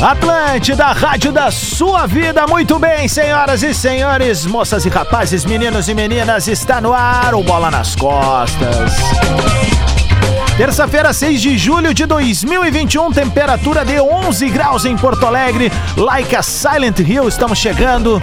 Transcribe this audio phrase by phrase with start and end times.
[0.00, 2.46] Atlântida, rádio da sua vida.
[2.46, 7.42] Muito bem, senhoras e senhores, moças e rapazes, meninos e meninas, está no ar o
[7.42, 8.92] Bola nas Costas.
[10.56, 15.70] Terça-feira, 6 de julho de 2021, temperatura de 11 graus em Porto Alegre.
[15.96, 18.20] Like a Silent Hill, estamos chegando.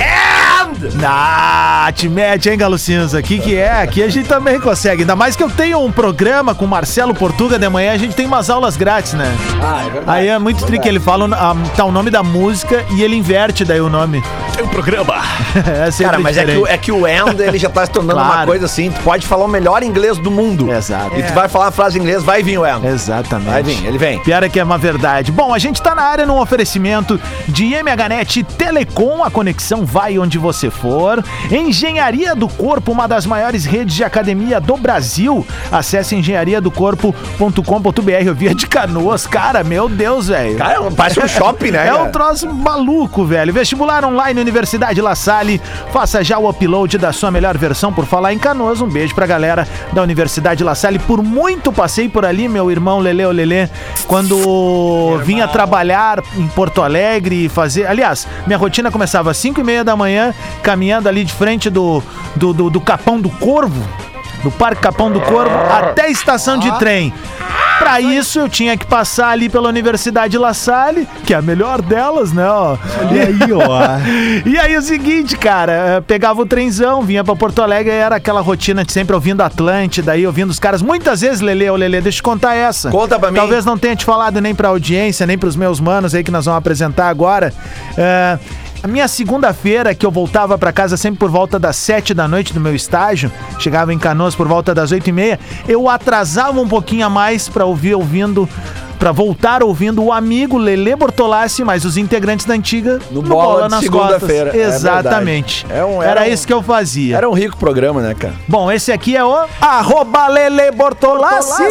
[0.94, 1.02] And...
[1.06, 3.20] Ah, te mete, hein, Galo Cinza?
[3.20, 5.02] Aqui que é, aqui a gente também consegue.
[5.04, 8.16] Ainda mais que eu tenho um programa com o Marcelo Portuga de manhã, a gente
[8.16, 9.32] tem umas aulas grátis, né?
[9.62, 10.20] Ah, é verdade.
[10.20, 13.64] Aí é muito trick, ele fala ah, tá o nome da música e ele inverte
[13.66, 14.24] daí o nome.
[14.56, 15.16] Tem um programa.
[15.56, 18.20] é Cara, mas é que, o- é que o and, ele já tá se tornando
[18.20, 18.34] Claro.
[18.40, 20.72] uma coisa assim, tu pode falar o melhor inglês do mundo.
[20.72, 21.18] Exato.
[21.18, 22.82] E tu vai falar a frase em inglês, vai vir o and.
[22.86, 23.50] Exatamente.
[23.50, 24.20] Vai vir, ele vem.
[24.20, 25.32] Pior é que é uma verdade.
[25.32, 30.38] Bom, a gente tá na área num oferecimento de MHNet Telecom, a conexão vai onde
[30.38, 31.24] você for.
[31.52, 35.46] Engenharia do Corpo, uma das maiores redes de academia do Brasil.
[35.72, 38.12] Acesse engenhariadocorpo.com.br.
[38.26, 40.58] Eu via de canoas, cara, meu Deus, velho.
[40.58, 41.88] Cara, parece um shopping, né?
[41.88, 43.54] É um troço maluco, velho.
[43.54, 45.62] Vestibular online Universidade La Salle.
[45.92, 48.82] Faça já o upload da sua melhor versão por falar em Canoas.
[48.82, 51.00] Um beijo pra galera da Universidade La Salle.
[51.00, 53.70] Por muito passei por ali, meu irmão Lele Lele,
[54.08, 57.88] quando vinha trabalhar em Porto Alegre e fazer.
[57.88, 62.02] Aliás, minha rotina começava às 5 e meia da manhã, caminhando ali de frente do,
[62.36, 63.84] do, do, do Capão do Corvo.
[64.44, 67.12] Do Parque Capão do Corvo até a estação de trem.
[67.80, 71.82] Pra isso, eu tinha que passar ali pela Universidade La Salle, que é a melhor
[71.82, 72.48] delas, né?
[72.48, 72.78] Ó.
[73.12, 74.46] E aí, ó.
[74.48, 78.16] e aí, o seguinte, cara, eh, pegava o trenzão, vinha pra Porto Alegre, e era
[78.16, 80.82] aquela rotina de sempre ouvindo Atlântida, aí ouvindo os caras.
[80.82, 82.90] Muitas vezes, Lele, ô Lele, deixa eu te contar essa.
[82.90, 83.38] Conta pra mim.
[83.38, 86.46] Talvez não tenha te falado nem pra audiência, nem pros meus manos aí que nós
[86.46, 87.54] vamos apresentar agora.
[87.98, 88.40] É,
[88.86, 92.54] a minha segunda-feira, que eu voltava pra casa sempre por volta das sete da noite
[92.54, 96.68] do meu estágio, chegava em Canoas por volta das oito e meia, eu atrasava um
[96.68, 98.48] pouquinho a mais pra ouvir ouvindo.
[99.00, 103.80] Pra voltar ouvindo o amigo Lele Bortolassi, mas os integrantes da antiga No Bola de
[103.82, 105.66] segunda-feira, é Exatamente.
[105.68, 105.82] verdade.
[105.82, 107.18] É um- era era um- isso que eu fazia.
[107.18, 108.34] Era um rico programa, né, cara?
[108.48, 111.62] Bom, esse aqui é o arroba Lele Bortolassi.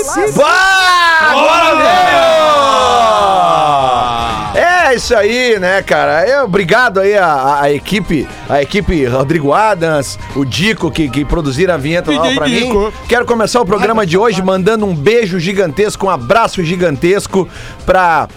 [1.31, 2.34] Agora veio!
[4.94, 6.21] É isso aí, né, cara?
[6.25, 11.75] É, obrigado aí a, a- equipe, a equipe Rodrigo Adams, o Dico que, que produziram
[11.75, 12.71] a vinheta lá pra mim.
[13.09, 17.49] Quero começar o programa de hoje mandando um beijo gigantesco, um abraço gigantesco
[17.84, 18.28] pra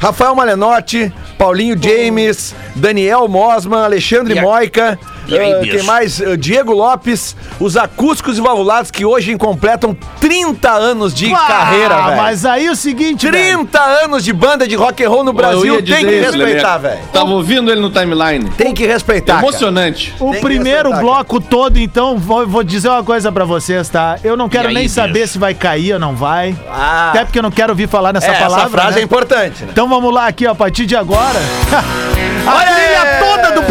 [0.00, 4.98] Rafael Malenotti, Paulinho James, Daniel Mosman, Alexandre Moica.
[5.34, 5.76] Aí, bicho?
[5.76, 6.20] quem mais?
[6.20, 12.16] Ah, Diego Lopes, os acústicos e valvulados que hoje completam 30 anos de carreira, velho.
[12.16, 13.58] Mas aí o seguinte, velho.
[13.58, 17.00] 30 anos de banda de rock and roll no Brasil, tem que isso, respeitar, velho.
[17.12, 18.48] Tava ouvindo ele no timeline.
[18.50, 19.34] Tem que respeitar.
[19.36, 19.46] cara.
[19.46, 20.14] Emocionante.
[20.20, 24.18] O Tem primeiro bloco todo, então, vou, vou dizer uma coisa pra vocês, tá?
[24.22, 24.94] Eu não quero aí, nem bicho?
[24.94, 26.56] saber se vai cair ou não vai.
[26.68, 28.62] Ah, Até porque eu não quero ouvir falar nessa é, palavra.
[28.62, 29.00] essa frase né?
[29.00, 29.68] é importante, né?
[29.72, 31.38] Então vamos lá aqui, ó, a partir de agora.
[32.46, 33.65] A Olha trilha toda do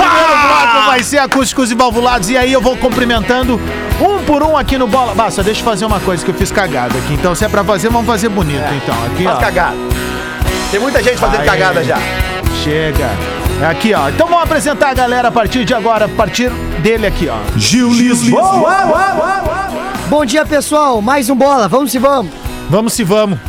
[0.95, 2.29] vai ser acústicos e valvulados.
[2.29, 3.59] E aí eu vou cumprimentando
[3.99, 5.13] um por um aqui no bola.
[5.13, 7.13] Basta, deixa eu fazer uma coisa que eu fiz cagada aqui.
[7.13, 8.95] Então, se é pra fazer, vamos fazer bonito, então.
[9.05, 9.41] Aqui, Faz ó.
[9.41, 9.75] cagada.
[10.71, 11.47] Tem muita gente fazendo Aí.
[11.47, 11.97] cagada já.
[12.63, 13.09] Chega.
[13.61, 14.09] É Aqui, ó.
[14.09, 16.49] Então vamos apresentar a galera a partir de agora, a partir
[16.81, 17.39] dele aqui, ó.
[17.57, 18.87] Gil Lisboa.
[20.07, 21.01] Bom dia, pessoal.
[21.01, 21.67] Mais um bola.
[21.67, 22.44] Vamos se vamos.
[22.69, 23.39] Vamos se vamos.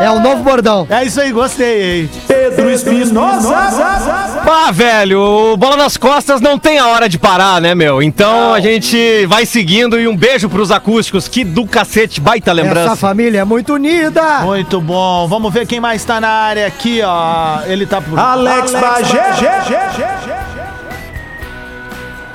[0.00, 0.86] É o novo bordão.
[0.90, 2.10] É isso aí, gostei, hein?
[2.26, 3.54] Pedro Espinosa.
[3.54, 5.20] Ah, velho,
[5.52, 8.02] o Bola nas Costas não tem a hora de parar, né, meu?
[8.02, 11.28] Então a gente vai seguindo e um beijo pros acústicos.
[11.28, 12.96] Que do cacete, baita Essa lembrança.
[12.96, 14.40] família é muito unida.
[14.40, 15.28] Muito bom.
[15.28, 17.60] Vamos ver quem mais tá na área aqui, ó.
[17.66, 18.18] Ele tá por.
[18.18, 20.51] Alex Bagé.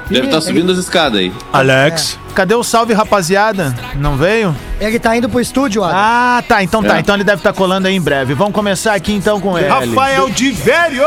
[0.10, 1.32] Deve estar subindo as escadas aí.
[1.52, 2.18] Alex.
[2.34, 3.76] Cadê o salve, rapaziada?
[3.96, 4.56] Não veio?
[4.80, 5.90] Ele tá indo pro estúdio, ó.
[5.92, 6.62] Ah, tá.
[6.62, 6.98] Então tá.
[6.98, 7.00] É.
[7.00, 8.36] Então ele deve estar colando aí em breve.
[8.36, 9.68] Vamos começar aqui então com ele.
[9.68, 11.04] Rafael de Velho.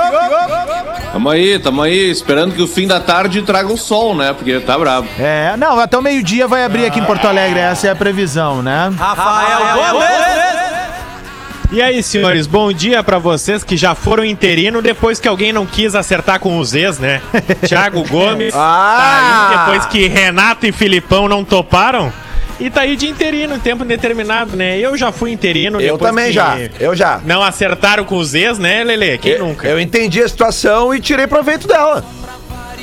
[1.13, 4.33] Tamo aí, tamo aí, esperando que o fim da tarde traga o sol, né?
[4.33, 5.09] Porque tá brabo.
[5.19, 7.61] É, não, até o meio-dia vai abrir aqui em Porto Alegre.
[7.61, 8.93] Essa é a previsão, né?
[11.73, 15.65] E aí, senhores, bom dia pra vocês que já foram interino depois que alguém não
[15.65, 17.23] quis acertar com os ex, né?
[17.67, 18.97] Thiago Gomes, Ah!
[18.99, 22.13] tá aí depois que Renato e Filipão não toparam.
[22.59, 24.79] E tá aí de interino, em tempo indeterminado, né?
[24.79, 25.81] Eu já fui interino.
[25.81, 26.59] Eu também já.
[26.79, 27.19] Eu já.
[27.25, 29.17] Não acertaram com os ex, né, Lele?
[29.17, 29.67] Quem Eu, nunca?
[29.67, 32.05] eu entendi a situação e tirei proveito dela.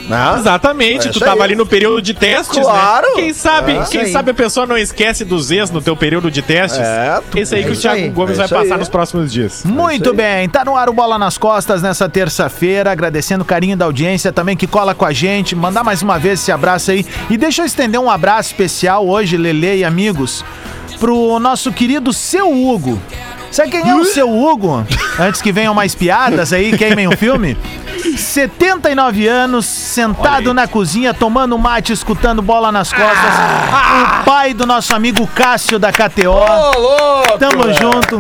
[0.08, 0.38] Não?
[0.38, 1.42] Exatamente, É tu tava aí.
[1.44, 3.08] ali no período de testes, Claro.
[3.08, 3.14] né?
[3.16, 3.84] Quem sabe, É.
[3.84, 6.80] quem sabe a pessoa não esquece dos ex no teu período de testes.
[6.80, 8.10] É, tu- Esse aí que é o isso Thiago aí.
[8.10, 8.62] Gomes É vai isso aí.
[8.64, 9.64] passar nos próximos dias.
[9.66, 13.86] Muito bem, tá no ar o Bola nas Costas nessa terça-feira, agradecendo o carinho da
[13.86, 17.06] audiência também que cola com a gente, mandar mais uma vez esse abraço aí.
[17.30, 20.44] E deixa eu estender um abraço especial hoje, Lele e amigos,
[21.00, 23.00] pro nosso querido Seu Hugo.
[23.52, 24.86] Sabe quem é o seu Hugo?
[25.20, 27.58] Antes que venham mais piadas aí, queimem o filme.
[28.18, 33.34] 79 anos, sentado na cozinha, tomando mate, escutando bola nas costas.
[34.22, 36.30] O pai do nosso amigo Cássio da KTO.
[36.30, 37.38] Ô, louco!
[37.40, 38.18] Tamo junto.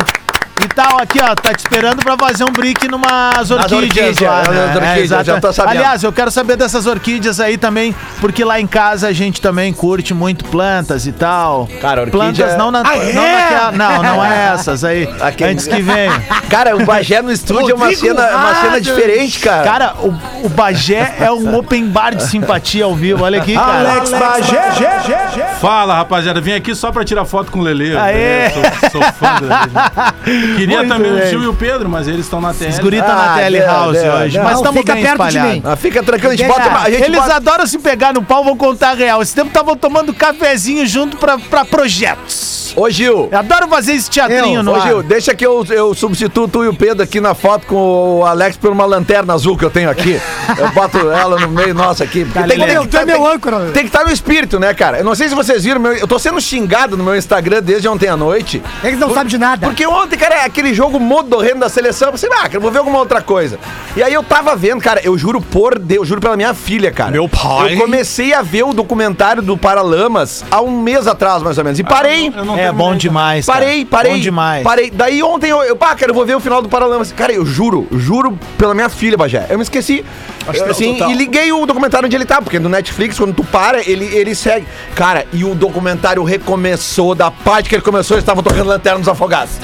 [0.63, 4.37] E tal, aqui, ó, tá te esperando pra fazer um brick numas orquídeas orquídeas, lá,
[4.43, 4.65] nas né?
[4.75, 5.23] orquídeas, exato.
[5.25, 5.71] já tô sabendo.
[5.77, 9.71] Aliás, eu quero saber dessas orquídeas aí também, porque lá em casa a gente também
[9.71, 11.67] curte muito plantas e tal.
[11.79, 12.91] Cara, orquídea- Plantas não na, não
[13.31, 15.07] naquela, não, não é essas aí.
[15.21, 16.21] Aquele- Antes que venha.
[16.49, 19.63] Cara, o Bagé no estúdio é uma cena, uma cena diferente, cara.
[19.63, 23.23] Cara, o, o Bagé é um open bar de simpatia ao vivo.
[23.23, 23.91] Olha aqui, cara.
[23.91, 25.55] Alex Bagé.
[25.61, 26.41] Fala, rapaziada.
[26.41, 27.95] Vim aqui só pra tirar foto com o Lele.
[27.95, 28.47] Aê!
[28.47, 28.51] Eu
[28.91, 30.46] Sou, sou fã dele.
[30.55, 31.23] Queria Muito também bem.
[31.23, 32.71] o Gil e o Pedro, mas eles estão na tela.
[32.71, 35.03] Os guri tá na Ah, Tele Deus, House Deus, hoje, mas Não, estamos fica bem
[35.03, 35.53] perto de espalhados.
[35.55, 35.61] mim.
[35.65, 36.69] Ah, fica tranquilo, a gente É, bota.
[36.77, 39.21] A gente Eles bota- adoram se pegar no pau, vão contar a real.
[39.21, 42.57] Esse tempo estavam tomando cafezinho junto pra, pra projetos.
[42.75, 43.27] Ô, Gil.
[43.31, 44.79] Eu adoro fazer esse teatrinho Eu, no Ô.
[44.81, 48.25] Gil, deixa que eu, eu substituo tu e o Pedro aqui na foto com o
[48.25, 50.19] Alex por uma lanterna azul que eu tenho aqui.
[50.57, 52.23] Eu boto ela no meio nosso aqui.
[52.23, 53.59] Porque tem, Galera, tem, tu é meu âncora.
[53.73, 54.99] tem que estar no espírito, né, cara?
[54.99, 58.07] Eu não sei se vocês viram, eu tô sendo xingado no meu Instagram desde ontem
[58.07, 58.61] à noite.
[58.81, 59.67] Eles não sabem de nada.
[59.67, 62.07] Porque ontem, cara, é aquele jogo modorrendo da seleção.
[62.09, 63.59] Eu pensei, ah, cara, eu vou ver alguma outra coisa.
[63.95, 66.91] E aí eu tava vendo, cara, eu juro por Deus, eu juro pela minha filha,
[66.91, 67.11] cara.
[67.11, 67.73] Meu pai.
[67.73, 71.79] Eu comecei a ver o documentário do Paralamas há um mês atrás, mais ou menos.
[71.79, 72.27] E parei.
[72.27, 73.45] Eu não É terminei bom demais.
[73.45, 73.59] cara.
[73.59, 74.11] Parei, parei.
[74.13, 74.63] Bom demais.
[74.63, 74.91] Parei.
[74.91, 77.11] Daí ontem eu, eu, pá, cara, eu vou ver o final do Paralamas.
[77.11, 79.45] Cara, eu juro, juro pela minha filha, Bagé.
[79.49, 80.05] Eu me esqueci.
[80.53, 83.81] Eu, assim, e liguei o documentário onde ele tá, porque no Netflix, quando tu para,
[83.81, 84.65] ele, ele segue.
[84.95, 89.09] Cara, e o documentário recomeçou, da parte que ele começou, eles estavam tocando Lanterna dos
[89.09, 89.55] Afogados.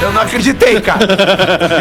[0.00, 1.04] Eu não acreditei, cara.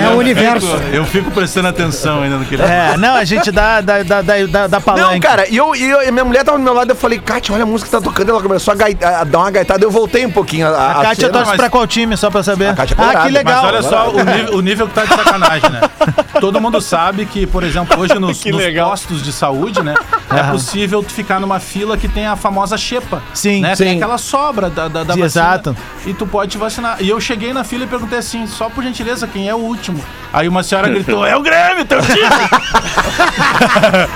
[0.01, 0.67] É o universo.
[0.91, 4.21] Eu fico prestando atenção ainda no que ele É, não, a gente dá, dá, dá,
[4.21, 5.09] dá, dá, palanque.
[5.13, 7.53] Não, cara, e eu, e eu- minha mulher tava do meu lado, eu falei, Kátia,
[7.53, 8.29] olha a música que tá tocando.
[8.29, 10.67] Ela começou a, gaita- a dar uma gaitada, eu voltei um pouquinho.
[10.67, 12.67] A, A Kátia cena, torce mas- pra qual time, só pra saber?
[12.69, 13.63] A Kátia é ah, que legal.
[13.63, 15.81] Mas olha só o nível, o nível que tá de sacanagem, né?
[16.39, 19.93] Todo mundo sabe que, por exemplo, hoje nos, nos postos de saúde, né?
[20.29, 23.21] É possível tu ficar numa fila que tem a famosa xepa.
[23.33, 23.75] Sim, né?
[23.75, 23.83] sim.
[23.83, 25.75] Tem aquela sobra da, da, da exato.
[26.05, 26.97] E tu pode te vacinar.
[26.99, 30.03] E eu cheguei na fila e perguntei assim, só por gentileza, quem é o último?
[30.33, 32.21] Aí uma senhora gritou, é o Grêmio, teu time!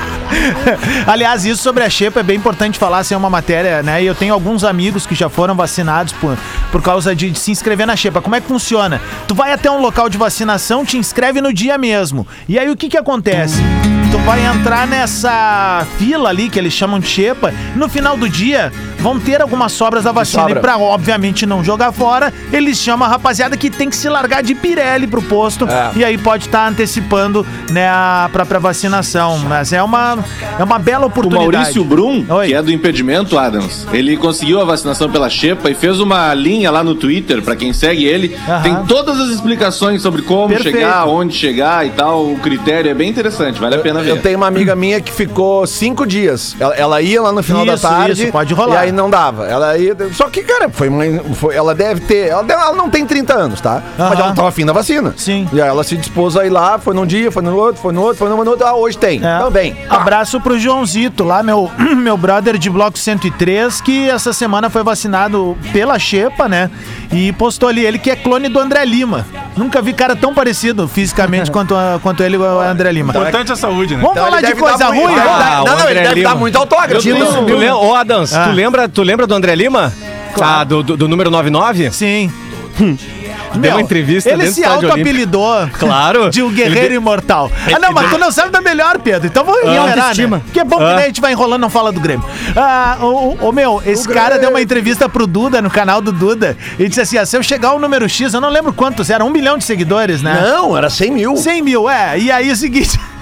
[1.05, 4.01] Aliás, isso sobre a Xepa é bem importante falar, assim, é uma matéria, né?
[4.01, 6.37] E eu tenho alguns amigos que já foram vacinados por,
[6.71, 8.21] por causa de, de se inscrever na Xepa.
[8.21, 9.01] Como é que funciona?
[9.27, 12.25] Tu vai até um local de vacinação, te inscreve no dia mesmo.
[12.47, 13.61] E aí o que que acontece?
[14.11, 17.53] Tu vai entrar nessa fila ali que eles chamam de Xepa.
[17.75, 20.43] No final do dia, vão ter algumas sobras da vacina.
[20.43, 20.59] sobra.
[20.59, 24.43] E pra, obviamente, não jogar fora, eles chamam a rapaziada que tem que se largar
[24.43, 25.65] de Pirelli pro posto.
[25.67, 25.91] É.
[25.95, 29.39] E aí pode estar antecipando, né, a própria vacinação.
[29.39, 30.17] Mas é uma,
[30.59, 31.51] é uma bela O oportunidade.
[31.51, 32.47] Maurício Brum, Oi.
[32.47, 36.69] que é do impedimento, Adams, ele conseguiu a vacinação pela Xepa e fez uma linha
[36.71, 38.35] lá no Twitter, pra quem segue ele.
[38.47, 38.61] Aham.
[38.61, 40.77] Tem todas as explicações sobre como Perfeito.
[40.77, 42.25] chegar, onde chegar e tal.
[42.25, 44.11] O critério é bem interessante, vale a pena ver.
[44.11, 46.55] Eu tenho uma amiga minha que ficou cinco dias.
[46.59, 48.23] Ela, ela ia lá no final da Isso, tarde.
[48.23, 48.75] isso, pode rolar.
[48.75, 49.47] E aí não dava.
[49.47, 49.95] Ela ia.
[50.13, 51.03] Só que, cara, foi uma.
[51.35, 52.27] Foi, ela deve ter.
[52.29, 53.81] Ela, ela não tem 30 anos, tá?
[53.97, 55.13] Mas ela tava afim da vacina.
[55.15, 55.47] Sim.
[55.53, 57.93] E aí ela se dispôs a ir lá, foi num dia, foi no outro, foi
[57.93, 58.65] no outro, foi no outro.
[58.65, 59.21] Ah, hoje tem.
[59.25, 59.35] É.
[59.37, 59.75] Então vem.
[59.89, 65.57] Abraço pro Joãozito lá, meu, meu brother de Bloco 103, que essa semana foi vacinado
[65.71, 66.69] pela Xepa, né?
[67.11, 69.25] E postou ali ele que é clone do André Lima.
[69.55, 73.11] Nunca vi cara tão parecido fisicamente quanto, a- quanto ele, o André Lima.
[73.11, 74.01] Importante a saúde, né?
[74.01, 75.13] Vamos falar ele de coisa muito- ruim?
[75.13, 75.37] ele deve né?
[75.39, 76.29] dar- Ah, o Não, não, ele deve Lima.
[76.29, 77.07] dar muito autógrafo.
[77.09, 78.45] Então, Ô, Adams, Ah.
[78.49, 79.93] tu, lembra, tu lembra do André Lima?
[80.41, 81.91] Ah, do, do, do número 99?
[81.91, 82.29] Sim.
[83.59, 86.29] Deu uma entrevista ele se auto-apelidou Claro.
[86.29, 87.51] de um guerreiro Ele- imortal.
[87.73, 89.27] Ah, não, mas tu não sabe da melhor, Pedro.
[89.27, 90.01] Então vamos enumerar, né?
[90.01, 90.41] autoestima.
[90.53, 90.93] Que é bom que Ah.
[90.95, 92.25] daí a gente vai enrolando não fala do Grêmio.
[92.55, 96.11] Ah, o, o- o meu, esse cara deu uma entrevista pro Duda, no canal do
[96.11, 99.09] Duda, e disse assim, ah, se eu chegar ao número X, eu não lembro quantos,
[99.09, 100.39] era um milhão de seguidores, né?
[100.41, 101.35] Não, era 100 mil.
[101.37, 102.17] 100 mil, é.
[102.19, 102.99] E aí o seguinte...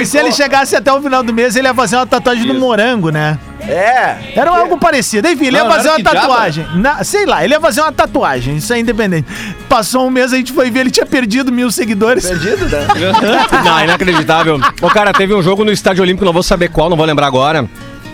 [0.00, 2.54] E se ele chegasse até o final do mês, ele ia fazer uma tatuagem do
[2.54, 3.38] morango, né?
[3.60, 4.32] É.
[4.36, 5.26] Era algo parecido.
[5.28, 6.66] Enfim, ele ia Não, fazer era uma tatuagem.
[6.76, 8.56] Na- sei lá, ele ia fazer uma tatuagem.
[8.56, 9.26] Isso é independente.
[9.68, 12.26] Passou um mês, a gente foi ver, ele tinha perdido mil seguidores.
[12.26, 12.86] Perdido, né?
[13.64, 14.60] Não, inacreditável.
[14.80, 17.26] O cara teve um jogo no Estádio Olímpico, não vou saber qual, não vou lembrar
[17.26, 17.68] agora.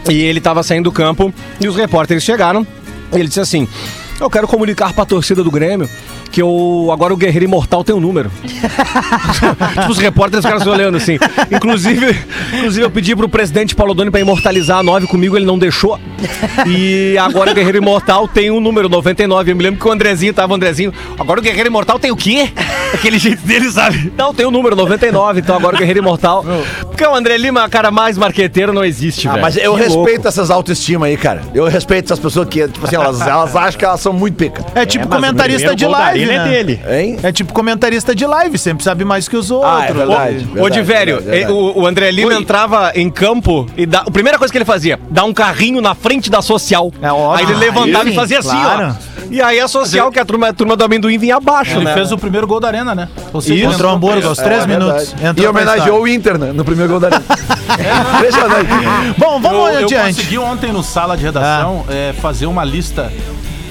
[0.08, 2.66] E ele tava saindo do campo e os repórteres chegaram.
[3.12, 3.68] E ele disse assim:
[4.18, 5.88] Eu quero comunicar pra torcida do Grêmio
[6.32, 8.30] que eu, agora o Guerreiro Imortal tem um número.
[8.42, 11.18] tipo, os repórteres ficaram se olhando assim.
[11.50, 12.16] Inclusive,
[12.54, 16.00] inclusive, eu pedi pro presidente Paulo Doni pra imortalizar a 9 comigo, ele não deixou.
[16.66, 19.52] E agora o Guerreiro Imortal tem um número, 99.
[19.52, 20.92] Eu me lembro que o Andrezinho tava, o Andrezinho.
[21.18, 22.48] Agora o Guerreiro Imortal tem o quê?
[22.94, 24.12] Aquele jeito dele, sabe?
[24.16, 26.44] Não, tem o número 99, então agora o Guerreiro Imortal.
[26.82, 29.42] Porque o André Lima, cara mais marqueteiro, não existe, Ah, velho.
[29.42, 30.28] mas eu Que respeito louco.
[30.28, 31.42] essas autoestimas aí, cara.
[31.54, 34.64] Eu respeito essas pessoas que, tipo assim, elas, elas acham que elas são muito pica.
[34.74, 35.94] É tipo o comentarista de gol
[36.26, 36.64] da live, Ele é né?
[36.64, 36.80] dele.
[36.88, 37.18] Hein?
[37.22, 39.70] É tipo comentarista de live, sempre sabe mais que os outros.
[39.72, 40.48] Ah, é verdade.
[40.58, 41.52] Ô, de velho, verdade, verdade.
[41.52, 44.98] o, o André Lima entrava em campo e dá, a primeira coisa que ele fazia,
[45.10, 46.92] dar um carrinho na frente da social.
[47.00, 47.46] É óbvio.
[47.46, 48.96] Aí ele levantava Sim, e fazia assim, claro.
[49.08, 49.12] ó.
[49.30, 51.84] E aí a social, que é a turma, a turma do amendoim, vinha abaixo, Ele
[51.86, 51.94] né?
[51.94, 53.08] fez o primeiro gol da arena, né?
[53.32, 54.44] Ou seja, ele Contra o entrou Hamburgo aos isso.
[54.46, 55.12] três É minutos.
[55.12, 55.40] verdade.
[55.42, 56.52] E homenageou o Inter, né?
[56.52, 57.24] No primeiro gol da arena.
[58.16, 58.68] Impressionante.
[59.18, 60.16] Bom, vamos Eu, eu adiante.
[60.16, 63.10] consegui ontem no sala de redação é, fazer uma lista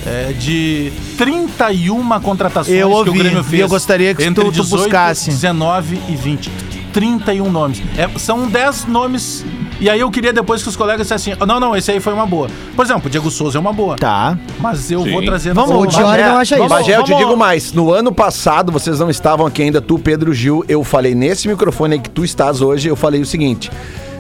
[0.06, 3.62] é, de 31 contratações Eu que ouvi, o Grêmio e fez.
[3.62, 5.30] eu gostaria que entre tu- tu 18, buscasse.
[5.30, 6.52] 19 e 20.
[6.94, 7.82] 31 nomes.
[7.98, 9.46] É, são 10 nomes.
[9.80, 12.12] E aí eu queria depois que os colegas dissessem assim: não, não, esse aí foi
[12.14, 12.50] uma boa.
[12.76, 13.96] Por exemplo, o Diego Souza é uma boa.
[13.96, 14.38] Tá.
[14.60, 15.12] Mas eu Sim.
[15.12, 16.68] vou trazer Vamos, O Diori não acha isso.
[16.68, 17.72] Bagé, eu te digo mais.
[17.72, 20.66] No ano passado, vocês não estavam aqui ainda, tu, Pedro Gil.
[20.68, 23.72] Eu falei nesse microfone aí que tu estás hoje, eu falei o seguinte.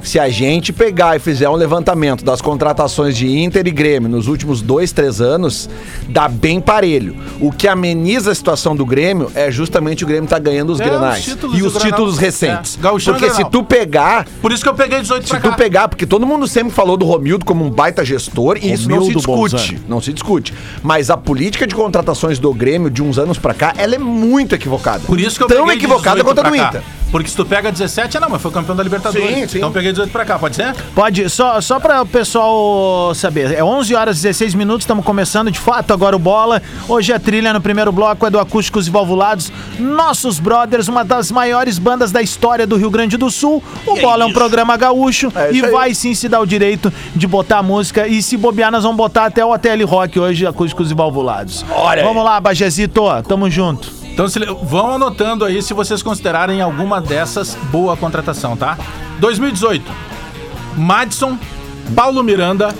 [0.04, 4.28] Se a gente pegar e fizer um levantamento das contratações de Inter e Grêmio nos
[4.28, 5.70] últimos dois, três anos,
[6.10, 7.16] dá bem parelho.
[7.40, 10.84] O que ameniza a situação do Grêmio é justamente o Grêmio tá ganhando os É,
[10.86, 11.20] grenais.
[11.28, 11.80] os E os Grenal.
[11.92, 12.78] títulos recentes.
[12.78, 15.40] É, Gauchão e Porque se tu pegar Por isso que eu peguei 18 se pra
[15.40, 15.56] tu cá.
[15.56, 19.04] pegar, porque todo mundo sempre falou do Romildo como um baita gestor e isso não
[19.06, 19.80] se discute.
[19.88, 20.54] Não se discute.
[20.82, 24.56] Mas a política de contratações do Grêmio de uns anos pra cá, ela é muito
[24.56, 25.04] equivocada.
[25.06, 26.56] Por isso que eu Tão equivocada 18 quanto a do.
[26.56, 26.82] Inter.
[27.12, 29.28] Porque se tu pega 17, ah, não, mas foi campeão da Libertadores.
[29.28, 29.58] Sim, sim.
[29.58, 30.74] Então eu peguei 18 pra cá, pode ser?
[30.96, 35.52] Pode, só, só para o pessoal saber, é 11 horas e 16 minutos, estamos começando
[35.52, 36.62] de fato agora o Bola.
[36.88, 41.32] Hoje a trilha no primeiro bloco é do Acústicos e Valvulados, Nossos Brothers, uma das
[41.32, 43.62] maiores bandas da história do Rio Grande do Sul.
[43.86, 45.72] O Bola é um programa gaúcho É e aí.
[45.72, 48.98] vai sim se dar o direito de botar a música e se bobear nós vamos
[48.98, 51.66] botar até o ATL Rock hoje, Acústicos e Valvulados.
[51.70, 52.08] Olha aí.
[52.08, 54.01] Vamos lá, Bagezito, tamo junto.
[54.14, 58.78] Então se, vão anotando aí se vocês considerarem alguma dessas boa contratação, tá?
[59.20, 59.92] 2018.
[60.76, 61.38] Madison,
[61.96, 62.76] Paulo Miranda,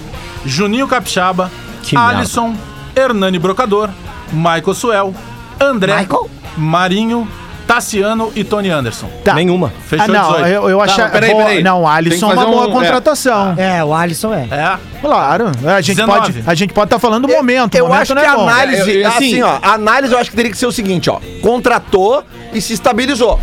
[0.46, 1.52] Juninho Capixaba,
[1.84, 1.96] Que.
[1.98, 2.56] Alisson,
[2.96, 3.90] Hernani Brocador,
[4.32, 5.16] Michael Suel,
[5.60, 6.30] André, Michael?
[6.58, 7.28] Marinho,
[7.74, 9.08] Tassiano e Tony Anderson.
[9.24, 9.34] Tá.
[9.34, 9.72] Nenhuma.
[9.88, 10.48] Fechou ah, não, 18.
[10.48, 11.00] eu, eu acho.
[11.00, 11.64] mas peraí, peraí.
[11.64, 13.54] Não, o Alisson é uma boa um- contratação.
[13.58, 14.48] É, o Alisson é.
[14.52, 14.78] É.
[15.00, 16.20] Claro, a gente 19.
[16.34, 18.30] pode a gente pode estar falando do momento, o Eu momento acho não que é
[18.30, 20.72] a análise, eu- assim, assim- ó, a análise eu acho que teria que ser o
[20.72, 21.20] seguinte, ó.
[21.42, 23.40] Contratou e se estabilizou.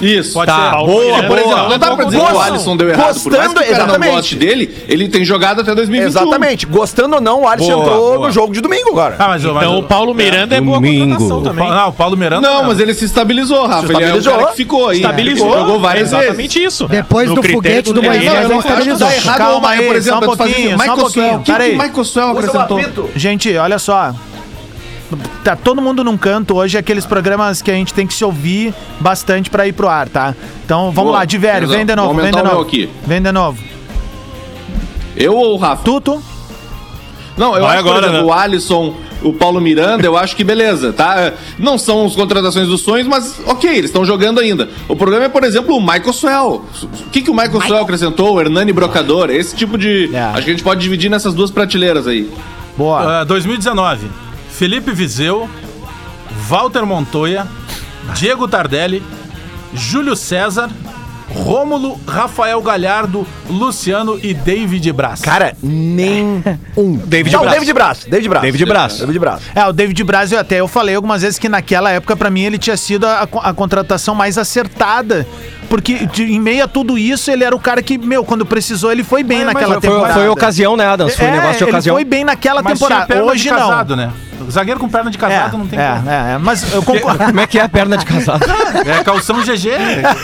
[0.00, 0.32] Isso.
[0.34, 0.86] Pode Tá, ser.
[0.86, 2.98] boa, por exemplo, não dá pra dizer que o Alisson deu errado.
[3.02, 4.12] Por mais que o gostando, cara não exatamente.
[4.14, 6.08] goste dele, ele tem jogado até 2021.
[6.22, 6.66] Exatamente.
[6.66, 8.26] Gostando ou não, o Alisson Boa, entrou boa.
[8.26, 9.16] no jogo de domingo agora.
[9.18, 11.04] Ah, mas, mas Então o Paulo Miranda é boa Domingo.
[11.18, 11.68] contratação o também.
[11.70, 12.48] Não, o Paulo Miranda.
[12.50, 13.84] Não, mas ele se estabilizou, Rafa.
[13.92, 14.32] Ele é estabilizou.
[14.32, 14.96] um cara que ficou aí.
[14.96, 15.52] Estabilizou.
[15.52, 16.24] Jogou várias é vezes.
[16.26, 16.88] exatamente isso.
[16.88, 19.08] Depois No do foguete do Moisés, Não, ele não estabilizou.
[19.10, 21.36] errado, Calma mas, aí, por exemplo, só um pouquinho, só um.
[21.36, 23.10] O que, o Michael Swell o acrescentou?
[23.14, 24.12] Gente, olha só.
[25.44, 28.74] Tá todo mundo num canto hoje, aqueles programas que a gente tem que se ouvir
[29.00, 30.34] bastante pra ir pro ar, tá?
[30.64, 31.18] Então vamos Boa.
[31.20, 31.76] lá, de velho, Beleza.
[31.76, 32.60] vem de novo, vem de novo.
[32.60, 32.88] aqui.
[33.06, 33.58] Vem de novo.
[35.16, 35.82] Eu ou o Rafa?
[35.84, 36.22] Tuto,
[37.36, 38.24] Não, eu Vai acho agora, exemplo, né?
[38.24, 41.32] o Alisson, o Paulo Miranda, eu acho que beleza, tá?
[41.58, 44.68] Não são as contratações dos sonhos, mas ok, eles estão jogando ainda.
[44.88, 46.64] O problema é, por exemplo, o Michael Swell.
[46.82, 48.34] O que, que o Michael, Swell acrescentou?
[48.34, 50.10] O Hernani Brocador, esse tipo de...
[50.14, 50.20] É.
[50.20, 52.28] Acho que a gente pode dividir nessas duas prateleiras aí.
[52.76, 53.20] boa.
[53.20, 54.08] Ah, 2019.
[54.62, 55.50] Felipe Vizeu,
[56.48, 57.48] Walter Montoya,
[58.14, 59.02] Diego Tardelli,
[59.74, 60.70] Júlio César,
[61.28, 65.20] Rômulo, Rafael Galhardo, Luciano e David Braz.
[65.20, 66.44] Cara, nem
[66.78, 66.94] um.
[66.96, 67.54] David Não, Braz.
[67.54, 68.04] David Braz.
[68.06, 68.42] David Braz.
[68.44, 68.98] David Braz.
[69.00, 69.40] David Braz.
[69.52, 72.42] É, o David Braz, eu até eu falei algumas vezes que naquela época, pra mim,
[72.42, 75.26] ele tinha sido a, a contratação mais acertada.
[75.68, 78.92] Porque de- em meio a tudo isso, ele era o cara que, meu, quando precisou,
[78.92, 80.14] ele foi bem Mas- mas naquela Foi, temporada.
[80.14, 81.16] foi ocasião, né, Adams?
[81.16, 81.96] Foi é, negócio de ele ocasião.
[81.96, 83.24] foi bem naquela Mas temporada.
[83.24, 84.22] Hoje de não.
[84.42, 84.50] Casado?
[84.50, 86.10] Zagueiro com perna de casado É, não tem como.
[86.10, 87.24] é, é, mas eu concordo.
[87.24, 88.44] Como é que é a perna de casado?
[88.84, 89.68] É calção GG,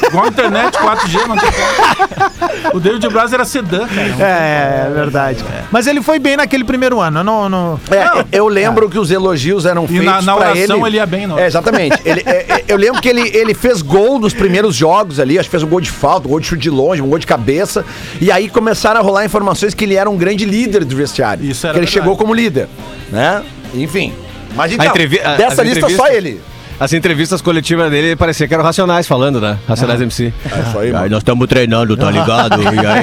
[0.09, 2.77] igual a internet 4G, não tem como.
[2.77, 4.25] O David Braz era sedã, cara.
[4.27, 5.45] É, é verdade.
[5.71, 7.21] Mas ele foi bem naquele primeiro ano.
[7.21, 7.81] eu Não, não...
[7.91, 10.87] É, eu lembro que os elogios eram E feitos na- na oração ele.
[10.87, 11.39] ele ia bem, não?
[11.39, 12.01] É, exatamente.
[12.05, 15.49] Ele, é, é, eu lembro que ele, ele fez gol nos primeiros jogos ali, acho
[15.49, 17.27] que fez um gol de falta, um gol de chute de longe, um gol de
[17.27, 17.85] cabeça.
[18.21, 21.45] E aí começaram a rolar informações que ele era um grande líder do vestiário.
[21.45, 21.93] Isso era que ele verdade.
[22.05, 22.69] chegou como líder,
[23.11, 23.43] né?
[23.75, 24.13] Enfim.
[24.55, 26.41] Mas então, entrevi- a- dessa as lista só entrevistas- ele.
[26.81, 29.59] As entrevistas coletivas dele parecia que eram Racionais falando, né?
[29.67, 30.33] Racionais MC.
[30.45, 32.63] É isso aí, aí nós estamos treinando, tá ligado?
[32.63, 33.03] E aí,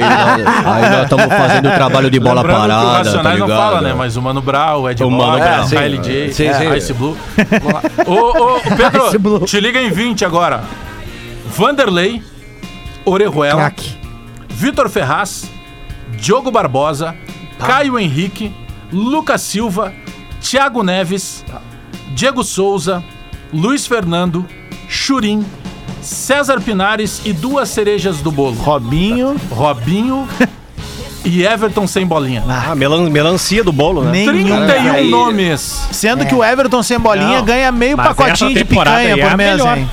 [0.90, 3.48] nós- estamos fazendo o trabalho de bola Lembrando que o parada, tá Racionais ligado?
[3.50, 3.92] não fala, né?
[3.94, 5.64] Mas o Mano Brown, o Ed O Mano Brown.
[5.64, 5.76] o sim.
[5.76, 6.74] KLJ, Sim, sim.
[6.74, 7.14] Ice Blue.
[8.06, 8.14] Ô,
[8.56, 10.62] ô, Pedro, te liga em 20 agora.
[11.54, 12.22] Vanderlei,
[13.04, 13.72] Orejuela.
[14.48, 15.44] Vitor Ferraz,
[16.18, 17.14] Diogo Barbosa,
[17.58, 18.50] Caio Henrique,
[18.90, 19.92] Lucas Silva,
[20.40, 21.44] Thiago Neves,
[22.14, 23.02] Diego Souza,
[23.52, 24.46] Luiz Fernando,
[24.88, 25.44] Churim,
[26.02, 28.54] César Pinares e duas cerejas do bolo.
[28.56, 29.36] Robinho.
[29.50, 30.28] Robinho
[31.24, 32.44] e Everton sem bolinha.
[32.48, 34.12] Ah, melan- melancia do bolo, né?
[34.12, 35.60] Nem- 31 aí- nomes.
[35.90, 39.32] Sendo que o Everton sem bolinha Não, ganha meio mas pacotinho de picanha é por
[39.32, 39.78] a mês, melhor.
[39.78, 39.90] hein?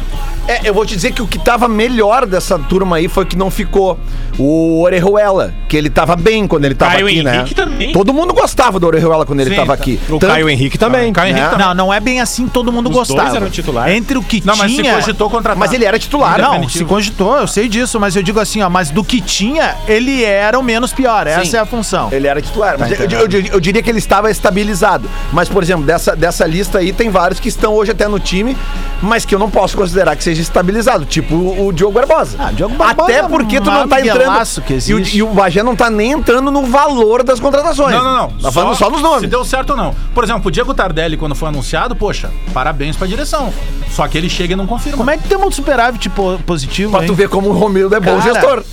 [0.48, 3.38] É, eu vou te dizer que o que tava melhor dessa turma aí foi que
[3.38, 3.98] não ficou
[4.38, 7.36] o Orejuela, que ele tava bem quando ele tava Caio aqui, né?
[7.38, 7.92] Henrique também.
[7.94, 9.74] Todo mundo gostava do Orejuela quando ele Sim, tava tá.
[9.82, 10.00] aqui.
[10.10, 11.14] O Tanto- Caio Henrique também.
[11.14, 11.50] Caio Henrique né?
[11.52, 11.68] também.
[11.68, 13.36] Não, não é bem assim, todo mundo Os dois gostava.
[13.38, 13.96] eram titulares.
[13.96, 14.96] Entre o que Não, mas se tinha...
[14.96, 15.58] cogitou contratar.
[15.58, 16.38] Mas ele era titular.
[16.42, 16.78] Não, definitivo.
[16.80, 20.24] se cogitou, eu sei disso, mas eu digo assim, ó, mas do que tinha, ele
[20.24, 21.56] era o menos pior, essa Sim.
[21.58, 22.10] é a função.
[22.12, 25.10] Ele era titular, mas Tá eu, eu- eu- eu diria que ele estava estabilizado.
[25.32, 28.58] Mas, por exemplo, dessa, dessa lista aí, tem vários que estão hoje até no time,
[29.02, 32.38] mas que eu não posso considerar que seja estabilizado, tipo o, Diogo Barbosa.
[32.40, 34.62] Ah, Diogo Barbosa até é porque tu um não tá entrando.
[34.66, 37.96] que e, o, e o Bagé não tá nem entrando no valor das contratações.
[37.96, 38.30] Não, não, não.
[38.40, 39.30] Tá falando só nos Se nomes.
[39.30, 39.96] deu certo ou não.
[40.14, 43.54] Por exemplo, o Diego Tardelli, quando foi anunciado, poxa, parabéns pra direção.
[43.92, 44.98] Só que ele chega e não confirma.
[44.98, 47.08] Como é que temos superávit po- positivo, Pra hein?
[47.08, 48.64] tu ver como o Romildo é bom Cara, gestor.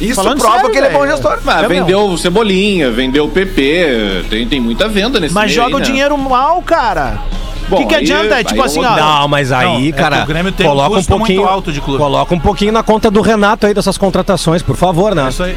[0.00, 1.38] Isso falando prova sério, que ele é bom gestor.
[1.46, 5.68] Ah, É, vendeu o Cebolinha, vendeu o PP, tem, tem muita venda nesse Mas joga
[5.68, 5.84] aí, o né?
[5.84, 7.18] dinheiro mal, cara.
[7.70, 8.34] O que, que aí- adianta?
[8.34, 8.96] É aí tipo eu assim, ó.
[8.96, 11.72] Não, mas aí, Não, é cara, o Grêmio tem um coloca um muito pouquinho, alto
[11.72, 11.98] de clube.
[11.98, 15.28] coloca um pouquinho na conta do Renato aí dessas contratações, por favor, né?
[15.28, 15.56] Isso aí.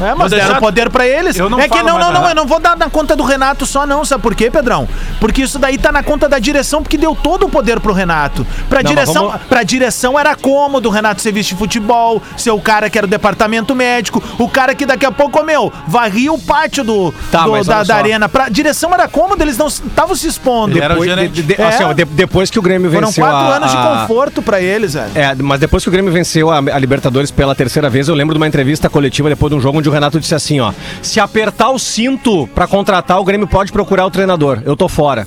[0.00, 1.36] É, mas Vou deram deixar- poder pra eles.
[1.36, 2.34] Eu não é que não, não, não, eu Renato.
[2.34, 4.88] não vou dar na conta do Renato só não, sabe por quê, Pedrão?
[5.20, 8.46] Porque isso daí tá na conta da direção, porque deu todo o poder pro Renato.
[8.68, 12.50] Pra Não, direção, vamos- pra direção era cômodo o Renato ser vice de futebol, ser
[12.50, 16.32] o cara que era o departamento médico, o cara que daqui a pouco, meu, varria
[16.32, 18.28] o pátio do, Tá, do- da, da arena.
[18.28, 20.76] Pra direção era cômodo, eles não estavam se expondo.
[20.76, 21.64] Ele era o Depois, de- de- É.
[21.66, 24.42] assim, ó, de- depois que o Grêmio Foram venceu quatro a, anos de a- conforto
[24.42, 25.10] pra eles, velho.
[25.14, 28.34] É, mas depois que o Grêmio venceu a, a Libertadores pela terceira vez, eu lembro
[28.34, 31.18] de uma entrevista coletiva depois de um jogo onde o Renato disse assim, ó: "Se
[31.20, 34.60] apertar o cinto pra contratar, o Grêmio pode procurar o treinador.
[34.64, 35.26] Eu tô fora."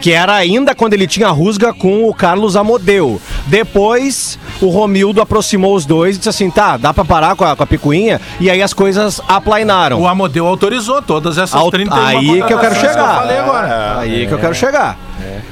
[0.00, 3.20] Que era ainda quando ele tinha rusga com o Carlos Amodeu.
[3.46, 7.54] Depois, o Romildo aproximou os dois e disse assim: tá, dá pra parar com a,
[7.54, 8.20] com a picuinha.
[8.40, 10.00] E aí as coisas aplainaram.
[10.00, 13.14] O Amodeu autorizou todas essas Aut- 31 aí que eu quero chegar.
[13.14, 13.98] eu falei agora.
[14.00, 14.98] Aí que eu quero chegar.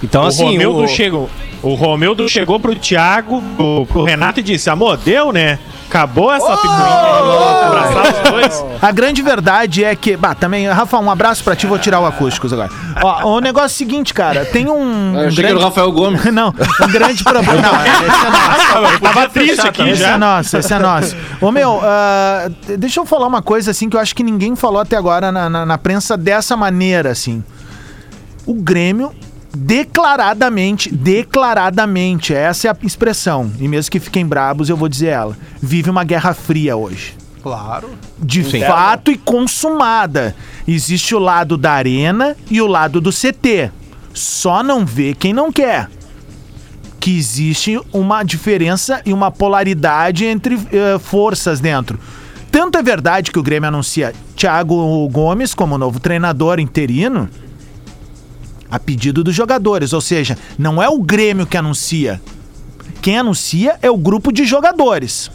[0.02, 0.42] Então, o assim.
[0.46, 1.30] Romildo o- chegou.
[1.62, 5.58] O Romildo chegou pro Thiago, pro, pro Renato e disse: Amor, deu, né?
[5.88, 7.66] Acabou essa picuinha.
[7.66, 8.64] Abraçar os dois.
[8.80, 10.16] A grande verdade é que.
[10.16, 12.70] Bah, também, Rafa, um abraço pra ti, vou tirar o acústicos agora.
[13.02, 15.20] Ó, o negócio é o seguinte, cara, tem um.
[15.20, 16.24] Eu um era o Rafael Gomes.
[16.32, 17.60] Não, um grande problema.
[17.60, 18.94] Não, esse é nosso.
[18.94, 20.18] Eu tava triste aqui Esse é já.
[20.18, 21.16] nosso, esse é nosso.
[21.40, 24.80] Ô, meu, ah, deixa eu falar uma coisa, assim, que eu acho que ninguém falou
[24.80, 27.42] até agora na, na, na prensa dessa maneira, assim.
[28.46, 29.12] O Grêmio,
[29.54, 35.36] declaradamente, declaradamente, essa é a expressão, e mesmo que fiquem brabos, eu vou dizer ela,
[35.60, 37.90] vive uma guerra fria hoje Claro.
[38.18, 40.36] de fato e consumada.
[40.68, 43.70] Existe o lado da arena e o lado do CT.
[44.12, 45.88] Só não vê quem não quer.
[47.00, 51.98] Que existe uma diferença e uma polaridade entre eh, forças dentro.
[52.52, 57.28] Tanto é verdade que o Grêmio anuncia Thiago Gomes como novo treinador interino
[58.70, 59.92] a pedido dos jogadores.
[59.92, 62.20] Ou seja, não é o Grêmio que anuncia.
[63.02, 65.30] Quem anuncia é o grupo de jogadores.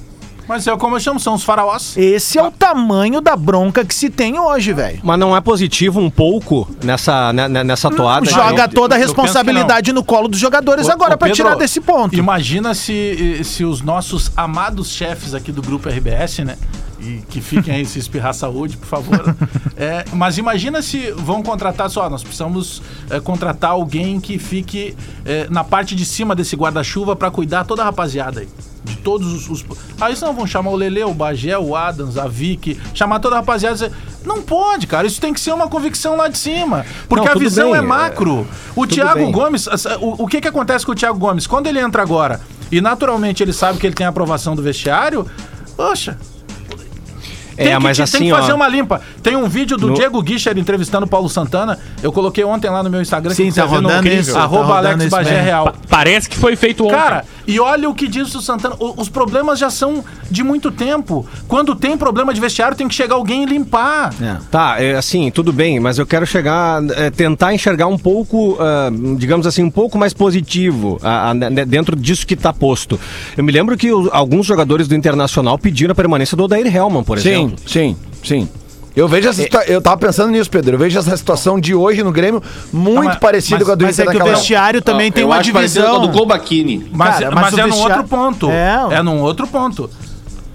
[0.47, 1.97] Mas é como eu chamo, são os faraós.
[1.97, 4.99] Esse é o tamanho da bronca que se tem hoje, velho.
[5.03, 8.29] Mas não é positivo um pouco nessa, né, né, nessa toada?
[8.29, 12.15] Joga eu- toda a responsabilidade no colo dos jogadores Ô, agora Pedro, tirar desse ponto.
[12.15, 16.57] Imagina se, se os nossos amados chefes aqui do grupo RBS, né?
[17.05, 19.35] E que fiquem aí se espirrar saúde, por favor.
[19.77, 25.47] É, mas imagina se vão contratar só, nós precisamos é, contratar alguém que fique é,
[25.49, 28.47] na parte de cima desse guarda-chuva pra cuidar toda a rapaziada aí.
[28.85, 29.49] De todos os.
[29.49, 29.65] os...
[29.99, 33.39] Aí senão vão chamar o Lele, o Bagé, o Adams, a Vicky, chamar toda a
[33.39, 33.91] rapaziada dizer.
[34.23, 35.05] Não pode, cara.
[35.05, 36.85] Isso tem que ser uma convicção lá de cima.
[37.09, 38.47] Porque Não, a visão bem, é macro.
[38.75, 39.31] O Thiago bem.
[39.31, 39.67] Gomes,
[39.99, 41.45] o, o que que acontece com o Thiago Gomes?
[41.47, 42.39] Quando ele entra agora
[42.71, 45.25] e naturalmente ele sabe que ele tem a aprovação do vestiário,
[45.75, 46.17] poxa.
[47.57, 48.37] É, que, mas te- assim, tem que ó.
[48.37, 49.01] fazer uma limpa.
[49.23, 51.79] Tem um vídeo do No- Diego Guicher entrevistando o Paulo Santana.
[52.03, 53.33] Eu coloquei ontem lá no meu Instagram.
[53.33, 55.41] Sim, quem tá no rodando incrível, isso, tá Arroba rodando Alex Bagé.
[55.41, 55.73] Real.
[55.89, 56.95] Parece que foi feito ontem.
[56.95, 58.75] Cara, e olha o que diz o Santana.
[58.79, 61.25] O- os problemas já são de muito tempo.
[61.47, 64.13] Quando tem problema de vestiário, tem que chegar alguém e limpar.
[64.51, 68.89] Tá, é, assim, tudo bem, mas eu quero chegar, é, tentar enxergar um pouco, ah,
[69.17, 72.99] digamos assim, um pouco mais positivo ah, ah, né, dentro disso que tá posto.
[73.37, 77.03] Eu me lembro que o- alguns jogadores do Internacional pediram a permanência do Odair Helman,
[77.03, 77.55] por Sim, exemplo.
[77.67, 78.49] sim, sim.
[78.95, 80.75] Eu vejo essa situa- Eu tava pensando nisso, Pedro.
[80.75, 83.85] Eu vejo essa situação de hoje no Grêmio muito mas- parecida mas- com a do
[83.85, 86.01] Mas é Inter que o vestiário também Ó, tem eu uma acho divisão.
[86.01, 86.89] do Colbachini.
[86.93, 88.49] Mas, Cara, mas, mas o é num vestiário- outro ponto.
[88.49, 88.87] É.
[88.91, 89.89] É, num outro ponto.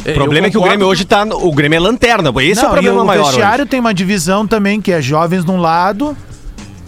[0.09, 1.25] O problema é que o Grêmio hoje tá.
[1.31, 3.25] O Grêmio é lanterna, esse é o Não, e problema o maior.
[3.27, 3.71] vestiário hoje.
[3.71, 6.17] tem uma divisão também, que é jovens de um lado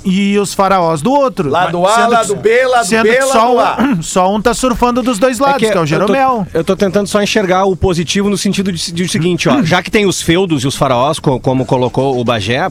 [0.04, 1.48] e os faraós do outro.
[1.48, 3.76] Lado A, Sendo que- lado B, lado sendo B, que lado só, A.
[3.82, 6.46] um, só um tá surfando dos dois lados, que é, o eu tô- Jeromel.
[6.52, 9.62] Eu tô, tentando só enxergar o positivo no sentido de, de o seguinte, ó.
[9.64, 12.68] Já que tem os feudos e os faraós, co- como colocou o Bagé,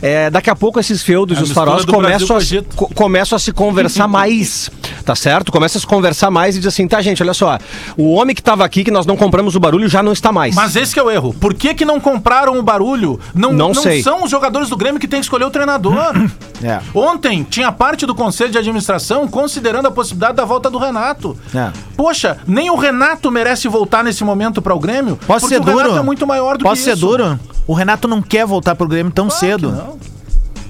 [0.00, 3.36] é, daqui a pouco esses feudos A e os faraós começam com a, co- começam
[3.36, 4.70] a se conversar mais,
[5.02, 5.50] tá certo?
[5.52, 7.58] Começa a se conversar mais e diz assim, tá, gente, olha só,
[7.96, 10.54] o homem que tava aqui, que nós não compramos o barulho, já não está mais.
[10.54, 11.34] Mas esse que é o erro.
[11.34, 13.18] Por que, que não compraram o barulho?
[13.34, 14.02] Não, Não sei.
[14.02, 15.94] são os jogadores do Grêmio que tem que escolher o treinador.
[16.64, 16.78] É.
[16.94, 21.36] Ontem tinha parte do conselho de administração considerando a possibilidade da volta do Renato.
[21.52, 21.72] É.
[21.96, 25.18] Poxa, nem o Renato merece voltar nesse momento para o Grêmio.
[25.26, 25.98] Posso porque ser o Renato duro?
[25.98, 27.00] é muito maior do Posso que ser isso.
[27.04, 27.40] duro?
[27.66, 29.98] O Renato não quer voltar pro Grêmio tão Claro que cedo.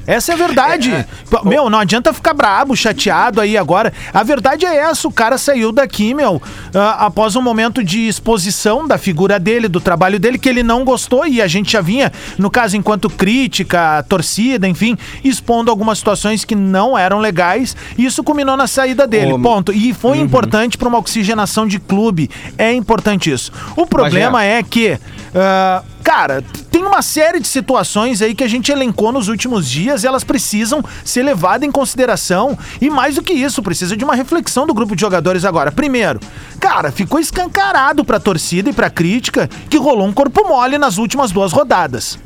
[0.06, 1.06] Essa é a verdade.
[1.30, 3.92] Pô, Meu, não adianta ficar brabo, chateado aí agora.
[4.12, 6.40] A verdade é essa, o cara saiu daqui, meu,
[6.74, 10.84] ah, após um momento de exposição da figura dele, do trabalho dele, que ele não
[10.84, 16.44] gostou e a gente já vinha, no caso, enquanto crítica, torcida, enfim, expondo algumas situações
[16.44, 19.72] que não eram legais e isso culminou na saída dele, ponto.
[19.72, 23.52] E foi importante para uma oxigenação de clube, é importante isso.
[23.76, 24.98] O problema é que,
[25.34, 30.02] ah, cara, tem uma série de situações aí que a gente elencou nos últimos dias
[30.02, 32.58] e elas precisam ser levadas em consideração.
[32.80, 35.72] E mais do que isso, precisa de uma reflexão do grupo de jogadores agora.
[35.72, 36.20] Primeiro,
[36.58, 41.30] cara, ficou escancarado pra torcida e pra crítica que rolou um corpo mole nas últimas
[41.30, 42.18] duas rodadas.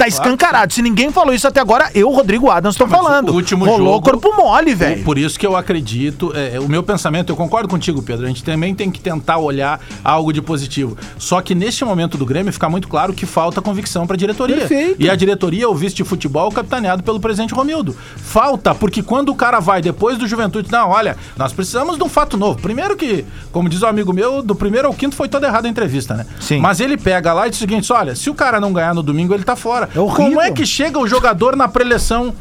[0.00, 0.72] Tá escancarado.
[0.72, 3.34] Se ninguém falou isso até agora, eu, Rodrigo Adams, tô Mas o falando.
[3.34, 5.04] último Rolou jogo- corpo mole, velho.
[5.04, 8.42] Por isso que eu acredito, é, o meu pensamento, eu concordo contigo, Pedro, a gente
[8.42, 10.96] também tem que tentar olhar algo de positivo.
[11.18, 14.56] Só que neste momento do Grêmio fica muito claro que falta convicção pra diretoria.
[14.56, 14.96] Perfeito.
[15.02, 17.94] E a diretoria, o vice de futebol, capitaneado pelo presidente Romildo.
[18.16, 22.08] Falta, porque quando o cara vai depois do Juventude, não, olha, nós precisamos de um
[22.08, 22.58] fato novo.
[22.58, 25.70] Primeiro que, como diz um amigo meu, do primeiro ao quinto foi toda errada a
[25.70, 26.24] entrevista, né?
[26.40, 26.58] Sim.
[26.58, 29.02] Mas ele pega lá e diz o seguinte, olha, se o cara não ganhar no
[29.02, 29.89] domingo, ele tá fora.
[29.94, 29.98] É.
[30.14, 32.32] Como é que chega o jogador na preleção?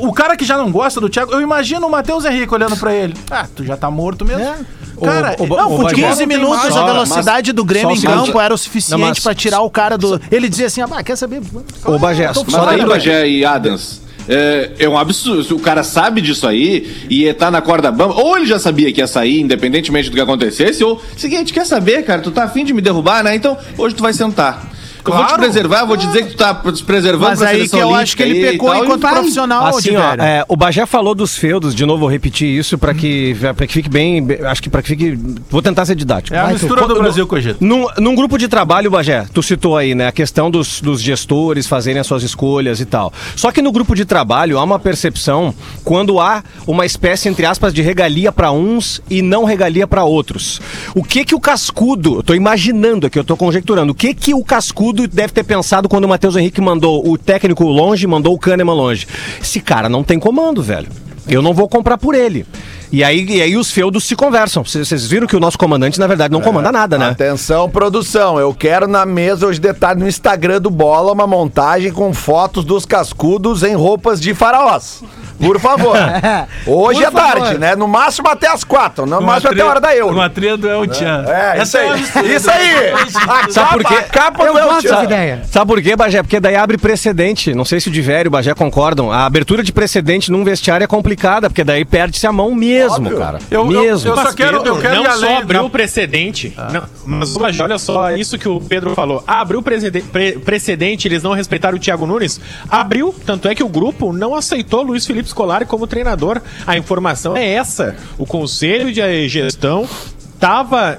[0.00, 2.94] O cara que já não gosta do Thiago, eu imagino o Matheus Henrique olhando pra
[2.94, 3.14] ele.
[3.30, 4.42] Ah, tu já tá morto mesmo.
[4.42, 4.54] É.
[5.02, 6.76] Cara, O- o- não, não 15 tem minutos mais.
[6.76, 9.98] a velocidade do Grêmio em campo era o suficiente Não, mas- pra tirar o cara
[9.98, 10.20] do.
[10.30, 11.42] Ele dizia assim: ah, quer saber?
[11.84, 15.56] Ô, Bagé, só Mas daí, Bagé e Adams, é, é um absurdo.
[15.56, 18.14] O cara sabe disso aí e tá na corda bamba.
[18.14, 22.04] Ou ele já sabia que ia sair, independentemente do que acontecesse, ou, seguinte, quer saber,
[22.04, 22.20] cara?
[22.22, 23.34] Tu tá afim de me derrubar, né?
[23.34, 24.70] Então, hoje tu vai sentar.
[25.04, 25.42] Eu vou te Claro.
[25.42, 28.16] preservar, vou te dizer que tu tá se preservando Mas pra aí que eu acho
[28.16, 29.12] que ele pecou tal, enquanto vai.
[29.14, 32.94] profissional, Assim, ó, é, o Bagé falou dos feudos, de novo vou repetir isso pra
[32.94, 35.18] que, pra que fique bem, acho que pra que fique,
[35.50, 36.34] vou tentar ser didático.
[36.36, 37.56] É a Vai, mistura tu- do no- Brasil com o Egito.
[37.64, 41.66] Num, num grupo de trabalho, Bagé, tu citou aí, né, a questão dos, dos gestores
[41.66, 43.12] fazerem as suas escolhas e tal.
[43.36, 47.72] Só que no grupo de trabalho há uma percepção quando há uma espécie, entre aspas,
[47.72, 50.60] de regalia pra uns e não regalia pra outros.
[50.94, 54.34] O que que o Cascudo, eu tô imaginando aqui, eu tô conjecturando, o que que
[54.34, 58.38] o Cascudo deve ter pensado quando o Matheus Henrique mandou o técnico longe, mandou o
[58.38, 59.06] Kahneman longe?
[59.40, 60.88] Esse cara não tem comando, velho.
[61.28, 62.44] Eu não vou comprar por ele.
[62.92, 64.62] E aí, e aí os feudos se conversam.
[64.62, 67.08] Vocês viram que o nosso comandante, na verdade, não comanda nada, né?
[67.08, 68.38] Atenção, produção.
[68.38, 72.84] Eu quero na mesa os detalhes no Instagram do Bola uma montagem com fotos dos
[72.84, 75.02] cascudos em roupas de faraós.
[75.40, 75.96] Por favor.
[76.66, 77.40] Hoje Por é favor.
[77.42, 77.74] tarde, né?
[77.74, 79.06] No máximo até as quatro.
[79.06, 80.14] No Com máximo até a hora da euro.
[80.14, 81.24] Com a tria do El Chan.
[81.26, 82.00] É, isso Essa é a aí.
[82.00, 82.92] mistura Isso aí.
[82.92, 83.94] A Sabe por capa- quê?
[83.94, 85.42] A capa Eu do El ideia.
[85.50, 86.22] Sabe por quê, Bagé?
[86.22, 87.54] Porque daí abre precedente.
[87.54, 89.10] Não sei se o Divério e o Bagé concordam.
[89.10, 93.18] A abertura de precedente num vestiário é complicada, porque daí perde-se a mão mesmo, Óbvio.
[93.18, 93.38] cara.
[93.50, 94.08] Eu- eu- mesmo.
[94.10, 96.54] eu só Mas, quero- eu quero ir não além só abriu o precedente.
[96.72, 99.22] Não, mas olha só isso que o Pedro falou.
[99.26, 102.40] Ah, abriu o precede- pre- precedente, eles não respeitaram o Thiago Nunes.
[102.68, 106.40] Abriu, tanto é que o grupo não aceitou Luiz Felipe Scolari como treinador.
[106.66, 107.96] A informação é essa.
[108.18, 109.88] O conselho de gestão
[110.34, 110.98] estava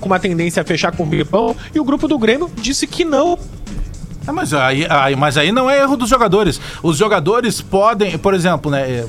[0.00, 3.04] com uma tendência a fechar com o Filipão e o grupo do Grêmio disse que
[3.04, 3.38] não.
[4.28, 6.60] Ah, mas, aí, aí- mas aí não é erro dos jogadores.
[6.82, 8.82] Os jogadores podem, por exemplo, né?
[8.82, 9.06] é,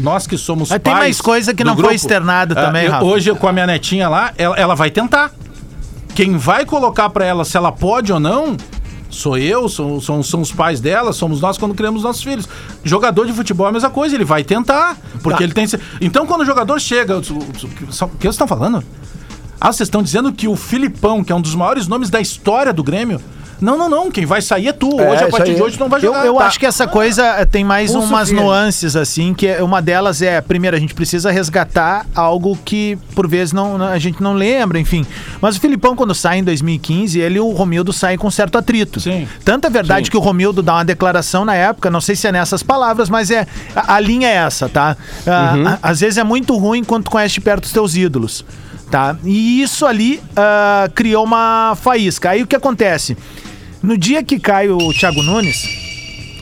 [0.00, 2.92] Nós que somos Mas tem pais mais coisa que não foi externada ah, também, eu-
[2.92, 3.04] Rafa.
[3.04, 5.30] Hoje, com a minha netinha lá, ela, ela vai tentar.
[6.14, 8.56] Quem vai colocar pra ela se ela pode ou não,
[9.08, 12.48] sou eu, são, são, são os pais dela, somos nós quando criamos nossos filhos.
[12.82, 14.96] Jogador de futebol é a mesma coisa, ele vai tentar.
[15.22, 15.44] Porque Tá.
[15.44, 15.66] ele tem.
[16.00, 17.16] Então, quando o jogador chega.
[17.16, 18.82] O que vocês estão falando?
[19.60, 22.72] Ah, vocês estão dizendo que o Filipão, que é um dos maiores nomes da história
[22.72, 23.20] do Grêmio.
[23.60, 24.10] Não, não, não.
[24.10, 25.00] Quem vai sair é tu.
[25.00, 26.26] É, Hoje, a isso partir de hoje, tu não vai Eu, jogar.
[26.26, 26.46] eu Tá.
[26.46, 28.42] acho que essa coisa eh, tem mais Pulso umas firme.
[28.44, 33.26] nuances, assim, que é- uma delas é, primeiro, a gente precisa resgatar algo que, por
[33.28, 35.04] vezes, não, a gente não lembra, enfim.
[35.40, 39.00] Mas o Filipão, quando sai em 2015, ele e o Romildo saem com certo atrito.
[39.00, 39.26] Sim.
[39.44, 40.10] Tanto é verdade Sim.
[40.12, 43.30] que o Romildo dá uma declaração na época, não sei se é nessas palavras, mas
[43.30, 44.96] é a, a linha é essa, tá?
[45.26, 48.44] Ah, a- às vezes é muito ruim quando tu conhece de perto os teus ídolos,
[48.90, 49.16] tá?
[49.24, 52.30] E isso ali ah, criou uma faísca.
[52.30, 53.16] Aí o que acontece?
[53.82, 55.64] No dia que cai o Thiago Nunes,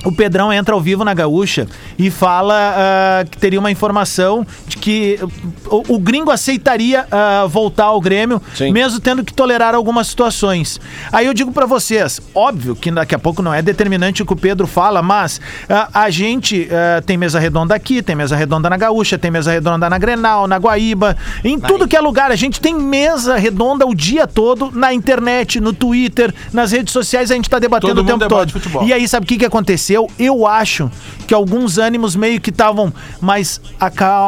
[0.04, 4.76] o Pedrão entra ao vivo na gaúcha e fala ah, que teria uma informação de
[4.76, 5.18] que
[5.66, 8.72] o, o gringo aceitaria ah, voltar ao Grêmio, Sim.
[8.72, 10.80] mesmo tendo que tolerar algumas situações.
[11.12, 14.32] Aí eu digo pra vocês, óbvio que daqui a pouco não é determinante o que
[14.32, 16.68] o Pedro fala, mas ah, a gente
[17.04, 20.56] tem mesa redonda aqui, tem mesa redonda na Gaúcha, tem mesa redonda na Grenal, na
[20.56, 22.30] Guaíba, em tudo que é lugar.
[22.30, 27.30] A gente tem mesa redonda o dia todo na internet, no Twitter, nas redes sociais,
[27.30, 28.52] a gente tá debatendo Todo o tempo todo.
[28.52, 28.84] futebol.
[28.84, 30.08] E aí, sabe o que, que aconteceu?
[30.18, 30.90] Eu acho
[31.26, 33.60] que alguns ânimos meio que estavam mais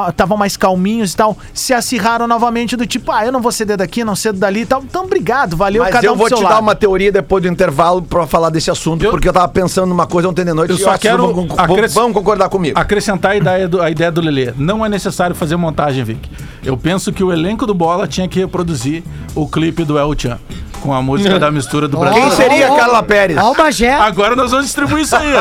[0.08, 3.76] estavam mais calminhos e tal, se acirraram novamente do tipo, ah, eu não vou ceder
[3.76, 4.82] daqui, não cedo dali e tal.
[4.82, 6.62] Então, obrigado, valeu, Mas cada eu um vou pro te seu dar lado.
[6.62, 10.06] uma teoria depois do intervalo pra falar desse assunto, Eu- porque eu tava pensando numa
[10.06, 12.78] coisa ontem de noite Eu e só quero vão, vão- acres- vão concordar comigo.
[12.78, 14.52] Acrescentar a ideia do, a ideia do Lelê.
[14.56, 16.30] Não é necessário fazer montagem, Vic.
[16.64, 19.02] Eu penso que o elenco do Bola tinha que reproduzir
[19.34, 20.38] o clipe do El Chan.
[20.80, 22.20] Com a música da mistura do Brasil.
[22.22, 23.38] Quem seria Carla Pérez?
[23.38, 23.92] Ó o Bagé.
[23.94, 25.28] Agora nós vamos distribuir isso aí.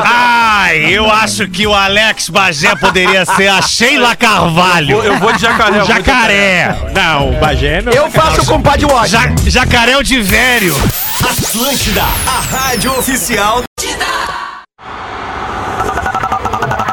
[0.60, 4.98] Ah, eu acho que o Alex Bagé poderia ser a Sheila Carvalho.
[4.98, 5.68] Eu, eu vou de jacaré.
[5.70, 6.76] eu vou de Jacaré.
[6.92, 7.92] Não, o Bagé não.
[7.92, 9.10] Eu faço com o Padre Watch.
[9.10, 10.74] Ja jacaré o de velho.
[11.22, 13.62] Atlântida, a rádio oficial.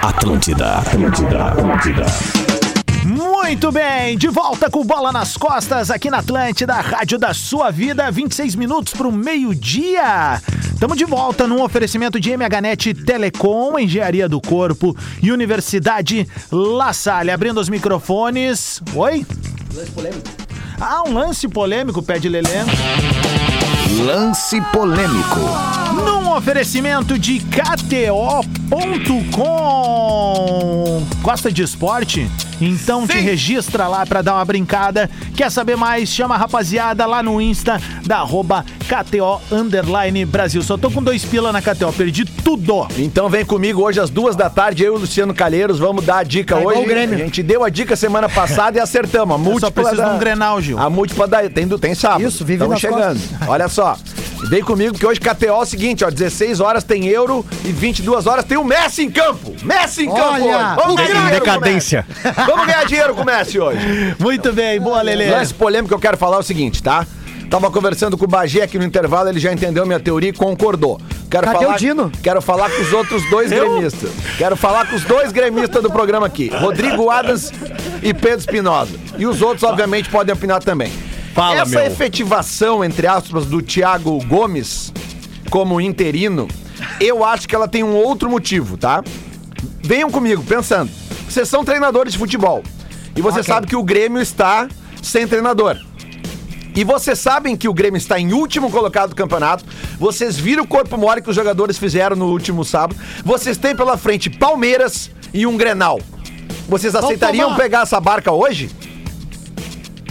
[0.02, 2.06] Atlântida, Atlântida, Atlântida.
[3.06, 8.10] Muito bem, de volta com bola nas costas aqui na Atlântida, Rádio da Sua Vida,
[8.10, 10.42] 26 minutos para o meio-dia.
[10.74, 17.30] Estamos de volta num oferecimento de MHNet Telecom, Engenharia do Corpo e Universidade La Salle.
[17.30, 18.82] Abrindo os microfones.
[18.96, 19.24] Oi?
[19.76, 20.28] Lance polêmico.
[20.82, 22.64] Ah, um lance polêmico, pede Lelê.
[24.04, 25.42] Lance polêmico.
[25.94, 28.66] Num oferecimento de KTO.com.
[31.22, 32.28] Gosta de esporte?
[32.62, 35.10] Então te registra lá pra dar uma brincada.
[35.36, 36.10] Quer saber mais?
[36.10, 40.62] Chama a rapaziada lá no Insta da arroba KTO Underline Brasil.
[40.64, 42.88] Só tô com dois pila na KTO, perdi tudo.
[42.98, 46.18] Então vem comigo hoje às duas da tarde, eu e o Luciano Calheiros vamos dar
[46.20, 46.86] a dica igual hoje.
[46.86, 47.16] o Grêmio.
[47.16, 49.36] A gente deu a dica semana passada e acertamos.
[49.36, 50.80] A Eu múltipla só preciso da- de um Grenal, Gil.
[50.80, 52.24] A múltipla da, tem, tem sábado.
[52.24, 53.20] Isso, vive Estamos chegando.
[53.48, 53.98] Olha só.
[54.48, 58.28] Vem comigo, porque hoje KTO é o seguinte, ó, 16 horas tem Euro e 22
[58.28, 59.56] horas tem o Messi em campo.
[59.64, 60.76] Messi em campo Olha, hoje.
[60.76, 62.06] Vamos ganhar dinheiro decadência.
[62.46, 64.16] Vamos ganhar dinheiro com o Messi hoje.
[64.20, 65.32] Muito bem, boa, Lelê.
[65.32, 67.08] Lance polêmico que eu quero falar é o seguinte, tá?
[67.50, 71.00] Tava conversando com o Bagé aqui no intervalo, ele já entendeu minha teoria e concordou.
[71.30, 72.12] Quero Cadê falar, o Dino?
[72.22, 74.12] Quero falar com os outros dois gremistas.
[74.38, 76.50] Quero falar com os dois gremistas do programa aqui.
[76.50, 77.52] Rodrigo Adams
[78.02, 78.94] e Pedro Espinosa.
[79.18, 80.92] E os outros, obviamente, podem opinar também.
[81.36, 81.88] Fala, Essa meu.
[81.88, 84.94] efetivação, entre aspas, do Thiago Gomes
[85.50, 86.48] como interino,
[86.98, 89.04] eu acho que ela tem um outro motivo, tá?
[89.84, 90.90] Venham comigo, pensando.
[91.28, 92.64] Vocês são treinadores de futebol.
[93.18, 94.70] E você sabe que o Grêmio está
[95.04, 95.78] sem treinador.
[96.74, 99.66] E vocês sabem que o Grêmio está em último colocado do campeonato.
[100.00, 102.98] Vocês viram o corpo mole que os jogadores fizeram no último sábado.
[103.26, 106.00] Vocês têm pela frente Palmeiras e um Grenal.
[106.70, 108.70] Vocês aceitariam pegar essa barca hoje?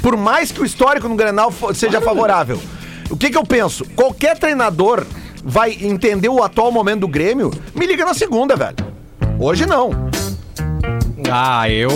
[0.05, 2.61] Por mais que o histórico no Grenal seja favorável.
[3.09, 3.87] O que que eu penso?
[3.97, 5.03] Qualquer treinador
[5.43, 8.77] vai entender o atual momento do Grêmio, me liga na segunda, velho.
[9.40, 10.11] Hoje não.
[11.33, 11.88] Ah, eu.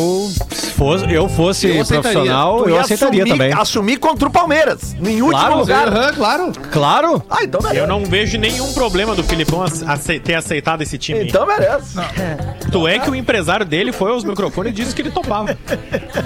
[0.78, 3.52] Se fosse, eu fosse Eu profissional, eu ia aceitaria assumir, também.
[3.52, 4.94] Assumir contra o Palmeiras.
[5.04, 5.58] Em último Claro.
[5.58, 5.88] lugar.
[5.88, 6.52] Aham, claro.
[6.70, 7.22] Claro.
[7.28, 7.86] Ah, então Eu merece.
[7.88, 11.24] não vejo nenhum problema do Filipão ace- ter aceitado esse time.
[11.24, 11.96] Então merece.
[12.70, 15.58] Tu é que o empresário dele foi aos microfones e disse que ele topava.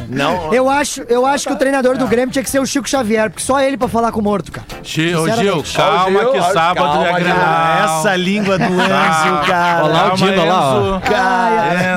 [0.06, 0.52] Não.
[0.52, 3.30] Eu acho, eu acho que o treinador do Grêmio tinha que ser o Chico Xavier,
[3.30, 4.66] porque só ele pra falar com o morto, cara.
[4.82, 7.12] Gil, ô, Gil, calma Gil, que sábado calma, é.
[7.14, 7.84] Grenal.
[8.00, 9.84] Essa língua do Enzo, cara.
[9.84, 11.00] Olha lá o Dino, olha lá,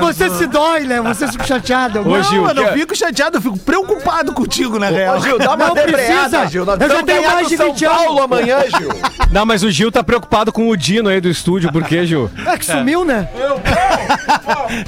[0.06, 1.02] Você se dói, né?
[1.02, 2.00] Você fica chateado.
[2.08, 5.16] Ô, Gil, Não, eu não fico chateado, eu fico preocupado contigo, na real.
[5.18, 6.46] Ô, Gil, dá uma Não debreada, precisa.
[6.48, 6.64] Gil.
[6.64, 7.98] Nós Eu já tenho mais de São 20 anos.
[8.02, 8.88] Paulo amanhã, Gil.
[9.32, 12.30] Não, mas o Gil tá preocupado com o Dino aí do estúdio, por quê, Gil?
[12.46, 13.28] É que sumiu, né?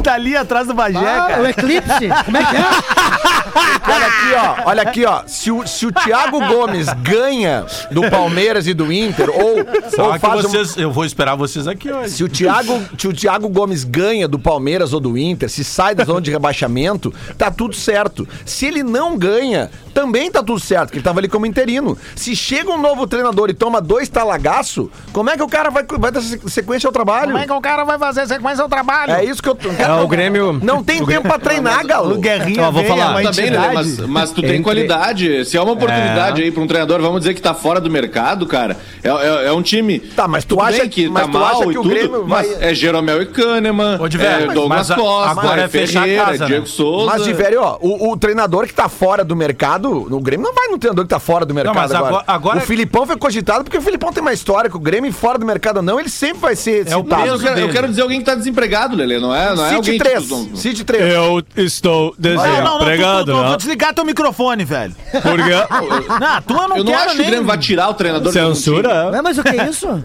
[0.02, 1.42] Tá ali atrás do Bagé, Ah, cara.
[1.42, 2.08] o eclipse.
[2.24, 2.60] Como é que é?
[3.88, 4.68] Olha aqui, ó.
[4.68, 5.22] Olha aqui, ó.
[5.26, 9.56] Se o, se o Thiago Gomes ganha do Palmeiras e do Inter, ou,
[9.94, 12.10] Só ou que faz um- vocês, eu vou esperar vocês aqui hoje.
[12.10, 15.94] Se o, Thiago, se o Thiago Gomes ganha do Palmeiras ou do Inter, se sai
[15.94, 18.26] da zona de rebaixamento, tá tudo certo.
[18.44, 21.96] Se ele não ganha, também tá tudo certo, porque ele tava ali como interino.
[22.14, 25.84] Se chega um novo treinador e toma dois talagaço, como é que o cara vai,
[25.98, 27.26] vai dar se- sequência ao trabalho?
[27.32, 29.12] Como é que o cara vai fazer sequência ao trabalho?
[29.12, 29.68] É isso que eu tô.
[29.70, 30.58] É, o Grêmio.
[30.62, 32.14] Não tem tempo pra treinar, Galo.
[32.14, 33.04] O Guerrinha Ó, vou falar.
[33.04, 35.44] é uma Tá bem, Lelê, mas, mas tu tem Entre- qualidade.
[35.44, 38.46] Se é uma oportunidade aí pra um treinador, vamos dizer que tá fora do mercado,
[38.46, 38.76] cara.
[39.02, 39.98] É, é- é um time.
[39.98, 41.88] Tá, mas tu tudo acha que- mas tá tu mal acha e que o tudo,
[41.94, 45.64] Grêmio vai- É Jeromel e Kahneman, Ô, é mas- Douglas mas a- Costa, agora é
[45.64, 46.46] é Ferreira, casa, né?
[46.46, 47.06] Diego Souza.
[47.06, 49.90] Mas, velho, ó, o, o treinador que tá fora do mercado.
[50.14, 52.06] O Grêmio não vai no treinador que tá fora do mercado mas agora.
[52.08, 55.12] agora- agora- O Filipão foi cogitado porque o Filipão tem uma história com o Grêmio
[55.12, 57.26] fora do mercado ou não, ele sempre vai ser É o citado.
[57.26, 59.54] Eu quero, eu quero dizer alguém que tá desempregado, Lelê, não é?
[59.54, 60.18] Não é Cite alguém três.
[60.22, 61.14] que tu- Cite três.
[61.14, 63.46] Eu estou Não, não, não, tu- desempregado, tu- tu-?
[63.48, 64.94] Vou desligar teu microfone, velho.
[65.12, 65.50] Porque
[66.20, 67.26] Não, tu eu não Eu não quero acho que o nem.
[67.30, 68.64] Grêmio vai tirar o treinador de algum time.
[68.64, 69.10] censura.
[69.10, 70.04] Ué, mas o que é isso?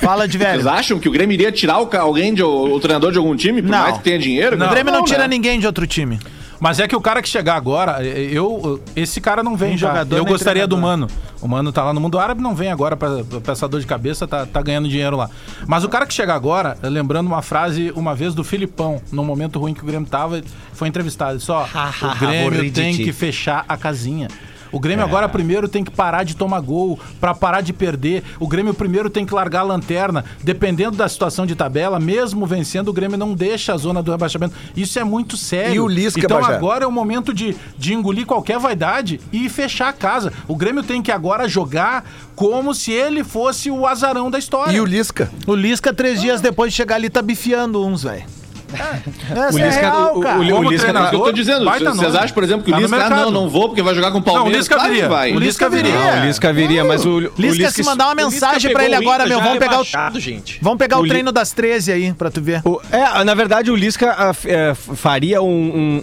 [0.00, 0.62] Fala de velho.
[0.62, 3.36] Vocês acham que o Grêmio iria tirar o, alguém, de, o, o treinador de algum
[3.36, 3.78] time, por Não.
[3.78, 4.56] mais que tenha dinheiro?
[4.56, 5.28] O Grêmio não, tira né?
[5.28, 6.18] ninguém de outro time.
[6.60, 9.88] Mas é que o cara que chegar agora, eu esse cara não vem já.
[9.88, 10.76] jogador, eu nem gostaria do.
[10.76, 11.08] Mano.
[11.40, 13.86] O Mano tá lá no mundo árabe, não vem agora pra, pra essa dor de
[13.86, 15.30] cabeça, tá, tá ganhando dinheiro lá.
[15.66, 19.58] Mas o cara que chegar agora, lembrando uma frase uma vez do Filipão, num momento
[19.58, 20.42] ruim que o Grêmio tava,
[20.74, 21.40] foi entrevistado.
[21.40, 21.66] Só,
[22.02, 24.28] o Grêmio tem ti." que fechar a casinha.
[24.72, 28.22] O Grêmio agora primeiro tem que parar de tomar gol, pra parar de perder.
[28.38, 32.88] O Grêmio primeiro tem que largar a lanterna, dependendo da situação de tabela, mesmo vencendo,
[32.88, 34.54] o Grêmio não deixa a zona do rebaixamento.
[34.76, 35.74] Isso é muito sério.
[35.74, 36.54] E o Lisca, Então Bajé?
[36.54, 40.32] agora é o momento de, de engolir qualquer vaidade e fechar a casa.
[40.46, 42.04] O Grêmio tem que agora jogar
[42.34, 44.72] como se ele fosse o azarão da história.
[44.72, 45.30] E o Lisca?
[45.46, 48.24] O Lisca, três dias depois de chegar ali, tá bifiando uns, velho.
[48.72, 51.32] Essa O é Lisca- real, o- o- o- Lisca- É treinador, isso que eu tô
[51.32, 51.64] dizendo.
[51.64, 52.06] Vocês nome.
[52.18, 54.10] acham, por exemplo, que o Tá no Lisca, ah, não, não vou porque vai jogar
[54.12, 54.58] com o Não, o Palmeiras.
[54.60, 55.08] Lisca Claro viria.
[55.08, 55.32] vai.
[55.32, 55.92] O Lisca viria.
[55.94, 59.26] Não, o Lisca viria, mas o, o Lisca, se mandar uma mensagem pra ele agora,
[59.26, 60.58] meu, vamos pegar o, gente.
[60.62, 62.60] vamos pegar o, O Li- treino das 13 aí, pra tu ver.
[62.64, 65.46] O- é, na verdade, o Lisca ah, f- é, faria um,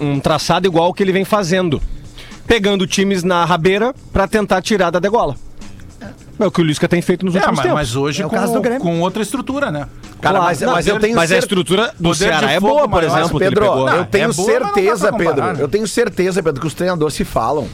[0.01, 1.81] um- um traçado igual que ele vem fazendo.
[2.45, 5.35] Pegando times na rabeira pra tentar tirar da degola.
[6.39, 7.79] É o que o Lisca tem feito nos É, últimos mas, tempos.
[7.79, 9.87] mas hoje É o caso do com, com outra estrutura, né?
[10.21, 13.39] Cara, mas, não, mas eu tenho Mas a estrutura do Ceará é boa, por exemplo.
[13.39, 13.89] Pedro, pegou.
[13.89, 15.43] eu Não, tenho é boa, não certeza, Pedro.
[15.45, 15.55] né?
[15.59, 17.67] Eu tenho certeza, Pedro, que os treinadores se falam.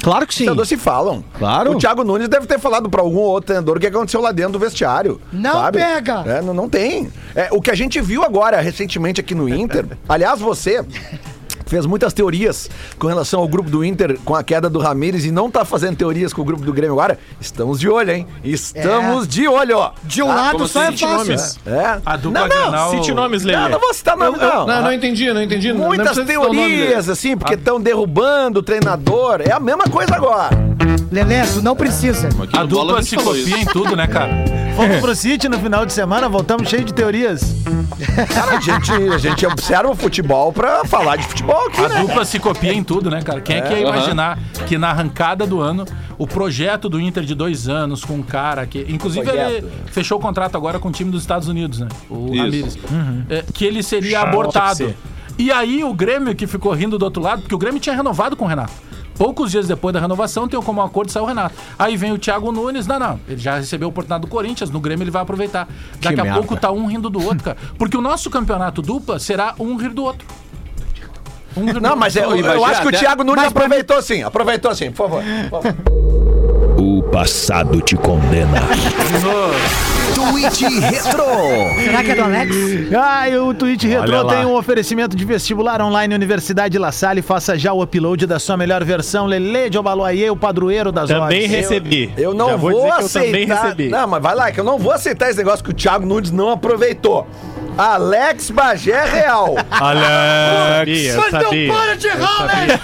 [0.00, 0.44] Claro que Os sim.
[0.44, 1.24] treinadores se falam.
[1.36, 1.72] Claro.
[1.72, 4.52] O Thiago Nunes deve ter falado pra algum outro treinador o que aconteceu lá dentro
[4.52, 5.20] do vestiário.
[5.32, 5.78] Não sabe?
[5.78, 6.22] pega!
[6.24, 7.10] É, não, não tem.
[7.34, 9.84] É, o que a gente viu agora, recentemente, aqui no Inter.
[10.08, 10.84] aliás, você.
[11.68, 15.30] Fez muitas teorias com relação ao grupo do Inter com a queda do Ramires e
[15.30, 17.18] não tá fazendo teorias com o grupo do Grêmio agora.
[17.40, 18.26] Estamos de olho, hein?
[18.42, 19.92] Estamos de olho, ó.
[20.02, 21.08] De um lado só é fácil.
[21.08, 21.58] nomes?
[21.66, 22.00] É.
[22.06, 23.58] A dupla não, não, Grenal- Cite nomes, Lelê.
[23.58, 24.66] não, não vou citar nome, não.
[24.66, 25.72] Não, não entendi, não entendi.
[25.72, 26.76] Não- não Muitas precisa citar o nome dele.
[26.82, 29.42] teorias, assim, porque estão derrubando o treinador.
[29.42, 30.56] É a mesma coisa agora.
[31.12, 32.28] Lelé, tu não precisa.
[32.52, 34.32] A dupla se copia em tudo, né, cara?
[34.78, 37.52] Vamos pro City no final de semana, voltamos cheio de teorias.
[38.32, 42.00] Cara, a gente, a gente observa o futebol pra falar de futebol aqui, A né?
[42.00, 43.40] dupla se copia em tudo, né, cara?
[43.40, 43.96] Quem é, que ia aham.
[43.96, 44.38] imaginar
[44.68, 45.84] que na arrancada do ano,
[46.16, 48.86] o projeto do Inter de dois anos com um cara que.
[48.88, 51.88] Inclusive, ele fechou o contrato agora com o time dos Estados Unidos, né?
[52.08, 52.38] O Isso.
[52.44, 52.78] Ramires.
[53.28, 54.94] É, que ele seria Charlotte abortado.
[55.36, 58.36] E aí o Grêmio que ficou rindo do outro lado, porque o Grêmio tinha renovado
[58.36, 58.72] com o Renato.
[59.18, 61.54] Poucos dias depois da renovação, tem como acordo saiu o Renato.
[61.76, 64.78] Aí vem o Thiago Nunes, não, não, ele já recebeu a oportunidade do Corinthians, no
[64.78, 65.68] Grêmio ele vai aproveitar.
[66.00, 66.38] Daqui a merda.
[66.38, 67.56] pouco tá um rindo do outro, cara.
[67.76, 70.26] Porque o nosso campeonato dupla será um rir do outro.
[71.56, 72.00] Um rir do Não, outro.
[72.00, 74.22] mas é, eu, Imagina, eu acho que o Thiago Nunes aproveitou sim.
[74.22, 75.22] Aproveitou sim, por favor.
[75.50, 75.74] Por favor.
[76.78, 78.60] O passado te condena.
[80.30, 81.24] Tweet Retro.
[81.82, 82.56] Será que é do Alex?
[82.94, 84.34] Ah, e o Twitch Retro lá.
[84.34, 87.22] tem um oferecimento de vestibular online Universidade La Salle.
[87.22, 89.26] Faça já o upload da sua melhor versão.
[89.26, 91.50] Lele de Obaloaiê, o padroeiro das Também odds.
[91.50, 92.12] recebi.
[92.16, 93.26] Eu não Já vou, dizer que eu aceitar.
[93.26, 93.88] também recebi.
[93.88, 96.30] Não, mas vai lá, que eu não vou aceitar esse negócio que o Thiago Nunes
[96.30, 97.26] não aproveitou.
[97.78, 99.54] Alex Bagé Real.
[99.70, 102.80] Alex, Mas não para de errar, né?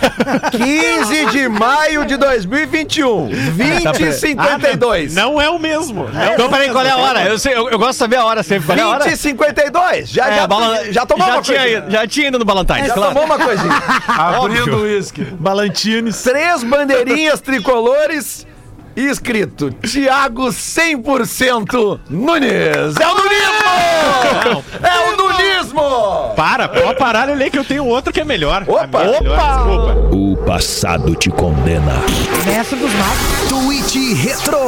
[0.52, 3.28] 15 de maio de 2021.
[3.57, 5.14] 2052.
[5.14, 6.09] Não é o mesmo.
[6.09, 7.24] Não Então, peraí, qual é a hora?
[7.24, 8.66] Eu, sei, eu, eu gosto de saber a hora sempre.
[8.66, 9.04] Qual é a hora?
[9.04, 10.09] 2052.
[10.11, 11.78] Já, É, já, bala- já tomou já uma tinha, coisinha.
[11.80, 13.12] ido- já tinha ido no Ballantines, Já claro.
[13.14, 13.83] tomou uma coisinha.
[14.07, 15.24] Abrindo o uísque.
[15.24, 16.22] Balantines.
[16.22, 18.53] Três bandeirinhas tricolores e
[18.96, 22.96] escrito Thiago 100% Nunes.
[23.00, 24.64] É o Nunismo!
[24.83, 26.35] É o Nunismo!
[26.37, 28.64] Para, pode parar, Lele, que eu tenho outro que é melhor.
[28.66, 29.54] Opa, é melhor, opa!
[29.57, 30.16] Desculpa.
[30.16, 32.02] O passado te condena.
[32.46, 33.48] Mestre dos magos.
[33.48, 34.59] Tweet Retro.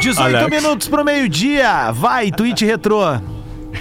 [0.00, 0.62] 18 Alex.
[0.62, 1.90] minutos pro meio-dia.
[1.92, 3.00] Vai, Twitch Retro.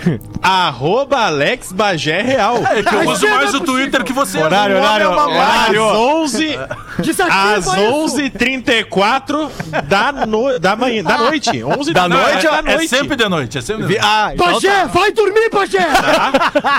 [0.42, 2.64] Arroba Alex Bagé Real.
[2.66, 4.38] É que eu uso mais o Twitter que você.
[4.42, 5.90] Horário, horário, é horário.
[5.90, 6.60] Às 11
[7.00, 8.18] Desativa Às isso.
[8.18, 9.50] 11h34
[9.88, 11.64] da, no, da, manhã, da noite.
[11.64, 12.88] 11 Da Não, noite é, da é noite.
[12.88, 13.58] sempre de noite.
[13.58, 14.06] É sempre de noite.
[14.06, 15.88] Ah, então Bagé, vai dormir, Bagé!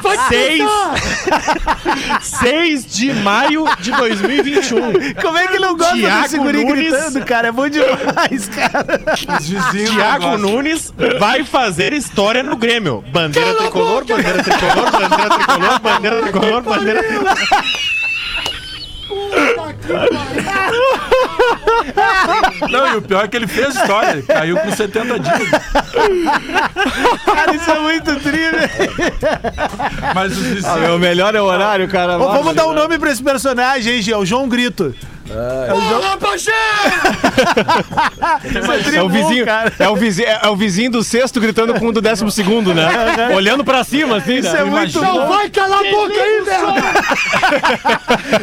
[0.03, 0.59] Vai Seis.
[0.59, 2.21] descansar!
[2.23, 5.15] 6 de maio de 2021.
[5.21, 6.91] Como é que não gosta Thiago desse guri Nunes.
[6.91, 7.49] gritando, cara?
[7.49, 9.01] É bom demais, cara.
[10.21, 10.39] Gostam.
[10.39, 13.05] Nunes vai fazer história no Grêmio.
[13.13, 17.37] Bandeira tricolor, bandeira tricolor, bandeira tricolor, bandeira tricolor, bandeira tricolor.
[22.71, 24.11] Não, e o pior é que ele fez história.
[24.13, 25.51] Ele caiu com 70 dias.
[27.25, 28.71] Cara, isso é muito tri, velho.
[30.15, 32.19] Mas os Ah, melhor é o horário, cara.
[32.19, 34.15] Ô, Vamos dar um nome pra esse personagem, hein?
[34.15, 34.95] O João Grito.
[38.95, 39.45] É o vizinho,
[39.79, 42.89] é o vizinho, é o vizinho do sexto gritando com o do décimo segundo, né?
[43.35, 44.61] Olhando pra cima, assim, Isso né?
[44.61, 45.29] é muito bom.
[45.29, 46.91] Vai calar a boca aí, merda!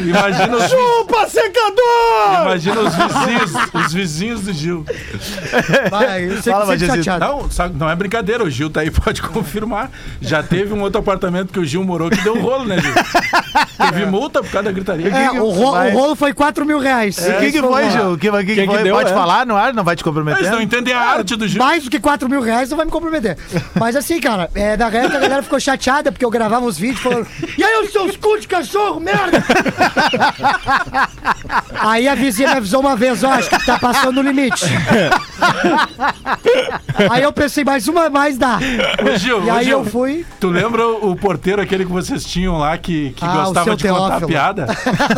[0.00, 2.42] Imagina os, Chupa, secador!
[2.42, 4.84] imagina os vizinhos, os vizinhos do Gil.
[5.90, 6.76] Vai, Fala.
[7.18, 9.90] Não, não é brincadeira, o Gil tá aí, pode confirmar.
[10.20, 12.94] Já teve um outro apartamento que o Gil morou que deu rolo, né, Gil?
[13.90, 15.08] Teve multa por causa da gritaria.
[15.08, 15.92] É, o, ro- vai?
[15.92, 17.18] o rolo foi 4 mil reais.
[17.18, 18.12] O que, que foi, Gil?
[18.12, 18.82] O que, que, que foi?
[18.82, 19.14] deu, Pode é?
[19.14, 19.72] falar no ar?
[19.74, 20.40] Não vai te comprometer?
[20.40, 21.58] Eles não entendem a arte do Gil.
[21.62, 23.36] Mais do que 4 mil reais não vai me comprometer.
[23.74, 27.00] Mas assim, cara, é, na época a galera ficou chateada porque eu gravava uns vídeos
[27.00, 27.26] falando
[27.56, 29.44] E aí, os seus cu de cachorro, merda!
[31.80, 34.64] aí a vizinha me avisou uma vez, ó, acho que tá passando o limite.
[37.10, 38.58] aí eu pensei, mais uma, mais dá.
[38.58, 40.26] Ô, Gil, E aí Gil, eu fui.
[40.40, 43.76] Tu lembra o porteiro aquele que vocês tinham lá que, que Ah, o gostava seu
[43.76, 44.28] de contar Teófilo.
[44.28, 44.66] piada?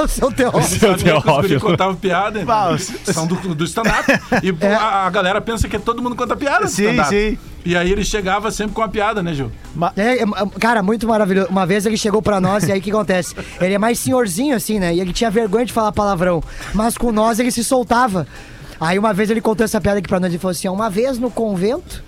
[0.02, 0.62] o seu teófilo.
[0.96, 1.70] Sabia que os Teófilo.
[1.70, 2.44] contavam piada.
[2.46, 4.10] Bah, São do, do stand-up.
[4.42, 7.38] E a, a galera pensa que todo mundo conta piada Sim, sim.
[7.64, 9.52] E aí ele chegava sempre com a piada, né, Gil?
[9.96, 10.26] É, é,
[10.58, 11.48] cara, muito maravilhoso.
[11.50, 13.34] Uma vez ele chegou pra nós e aí o que acontece?
[13.60, 14.94] Ele é mais senhorzinho assim, né?
[14.94, 16.42] E ele tinha vergonha de falar palavrão.
[16.74, 18.26] Mas com nós ele se soltava.
[18.80, 21.18] Aí uma vez ele contou essa piada aqui pra nós e falou assim: uma vez
[21.18, 22.02] no convento.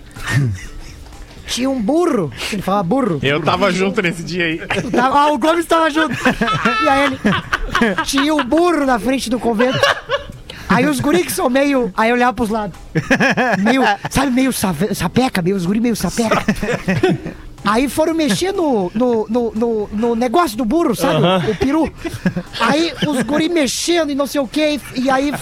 [1.47, 2.31] Tinha um burro.
[2.51, 3.19] Ele fala burro.
[3.21, 4.57] Eu tava junto nesse dia aí.
[4.91, 6.15] Tava- ah, o Gomes tava junto.
[6.83, 7.19] E aí ele.
[8.05, 9.79] Tinha um burro na frente do convento.
[10.69, 11.91] Aí os guris que são meio.
[11.95, 12.77] Aí eu olhava pros lados.
[13.59, 13.83] Meio.
[14.09, 16.43] Sabe, meio sapeca, meio, os guris meio sapeca.
[17.65, 21.49] Aí foram mexer no, no, no, no, no negócio do burro, sabe?
[21.49, 21.89] O peru.
[22.59, 24.79] Aí os guri mexendo e não sei o quê.
[24.95, 25.33] E aí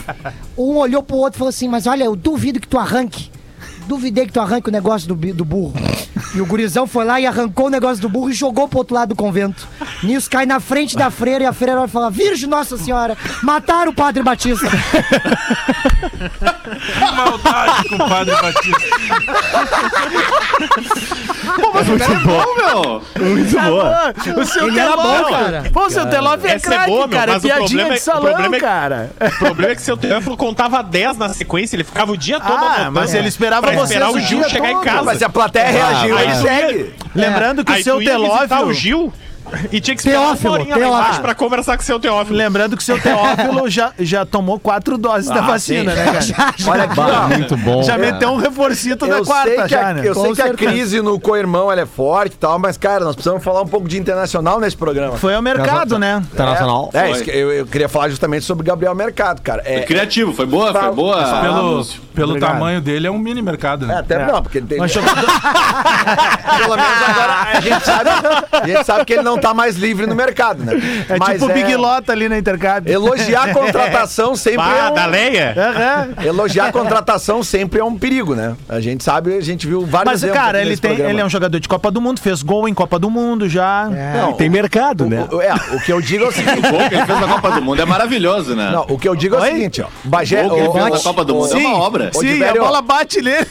[0.58, 3.32] um olhou pro outro e falou assim: Mas olha, eu duvido que tu arranque.
[3.88, 5.74] Duvidei que tu arranque o negócio do, do burro.
[6.34, 8.96] E o gurizão foi lá e arrancou o negócio do burro e jogou pro outro
[8.96, 9.68] lado do convento.
[10.04, 13.92] Nisso cai na frente da freira e a freira vai falar: Virgem Nossa Senhora, mataram
[13.92, 14.68] o Padre Batista.
[16.72, 18.80] Que maldade com o Padre Batista.
[21.88, 23.28] Muito bom, meu.
[23.30, 24.14] Muito boa.
[24.38, 25.64] O seu Ele Teloff, bom, cara.
[25.72, 27.32] Pô, o seu Teloff é é craque, boa, meu, cara.
[27.32, 29.12] É mas o piadinha problema de é- o salão, é- cara.
[29.20, 32.54] O problema é que seu Teófilo contava 10 na sequência, ele ficava o dia todo
[32.64, 35.04] Ah, mas ele esperava esperar o o Gil chegar em casa.
[35.04, 36.94] Mas se a plateia reagiu, aí ele segue.
[37.16, 38.68] Lembrando que Aí o seu Teófilo...
[38.68, 39.14] o Gil
[39.72, 41.02] e tinha que esperar Teófilo, uma horinha lá Teófilo.
[41.02, 42.38] embaixo pra conversar com o seu Teófilo.
[42.38, 46.54] Lembrando que o seu Teófilo já, já tomou quatro doses da vacina, né, cara?
[46.68, 47.28] Olha aqui, ó.
[47.28, 47.84] Muito bom.
[47.84, 50.02] Já meteu um reforcito da Eu sei quarta que, já, a, né?
[50.06, 53.16] eu sei que a crise no co-irmão ela é forte e tal, mas, cara, nós
[53.16, 55.18] precisamos falar um pouco de internacional nesse programa.
[55.18, 56.22] Foi ao mercado, né?
[56.34, 56.90] Internacional.
[56.94, 57.12] É, Foi.
[57.12, 59.62] isso que eu, eu queria falar justamente sobre o Gabriel Mercado, cara.
[59.66, 61.42] É, Criativo, foi boa, foi boa.
[61.42, 62.52] Pelo, pelo Obrigado.
[62.54, 63.98] tamanho dele, é um mini mercado, é, né?
[64.00, 64.78] até não, porque ele tem.
[64.78, 64.92] Mas
[66.62, 68.10] Pelo menos agora a gente, sabe,
[68.52, 70.74] a gente sabe que ele não tá mais livre no mercado, né?
[71.10, 72.90] É Mas tipo o Big Lota ali na Intercap.
[72.90, 74.94] Elogiar a contratação sempre é Ah, um...
[74.96, 75.54] da Leia?
[75.58, 76.10] Aham.
[76.26, 78.56] Elogiar a contratação sempre é um perigo, né?
[78.70, 81.10] A gente sabe, a gente viu vários Mas, exemplos cara, ele, tem, programa.
[81.12, 83.90] ele é um jogador de Copa do Mundo, fez gol em Copa do Mundo já.
[84.16, 85.28] Não, Tem mercado, né?
[85.32, 86.60] o, é, o que eu digo é o seguinte.
[86.60, 88.72] O gol que ele fez na Copa do Mundo é maravilhoso, né?
[88.72, 89.88] Não, o que eu digo é o seguinte, ó.
[90.04, 92.12] Bagé, o gol que ele o- fez na o- Copa do Mundo é uma obra.
[92.14, 93.46] Sim, a bola bate nele.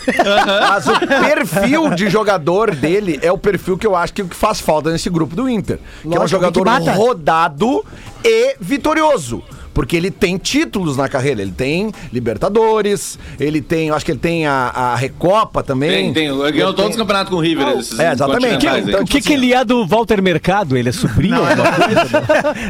[0.68, 4.37] Mas o perfil de jogador dele é o perfil que eu acho que o que
[4.37, 5.69] faz falta nesse grupo do Inter.
[5.76, 7.84] Que é um Lógico, jogador que rodado
[8.24, 9.42] e vitorioso.
[9.72, 11.40] Porque ele tem títulos na carreira.
[11.40, 16.12] Ele tem Libertadores, ele tem, eu acho que ele tem a, a Recopa também.
[16.12, 16.26] Tem, tem.
[16.26, 17.68] Ele ganhou todos os campeonatos com o River.
[17.78, 18.66] esses É, exatamente.
[18.66, 18.80] aí.
[18.82, 20.76] Então, O que, que ele é do Walter Mercado?
[20.76, 21.36] Ele é sobrinho?
[21.36, 22.10] alguma coisa?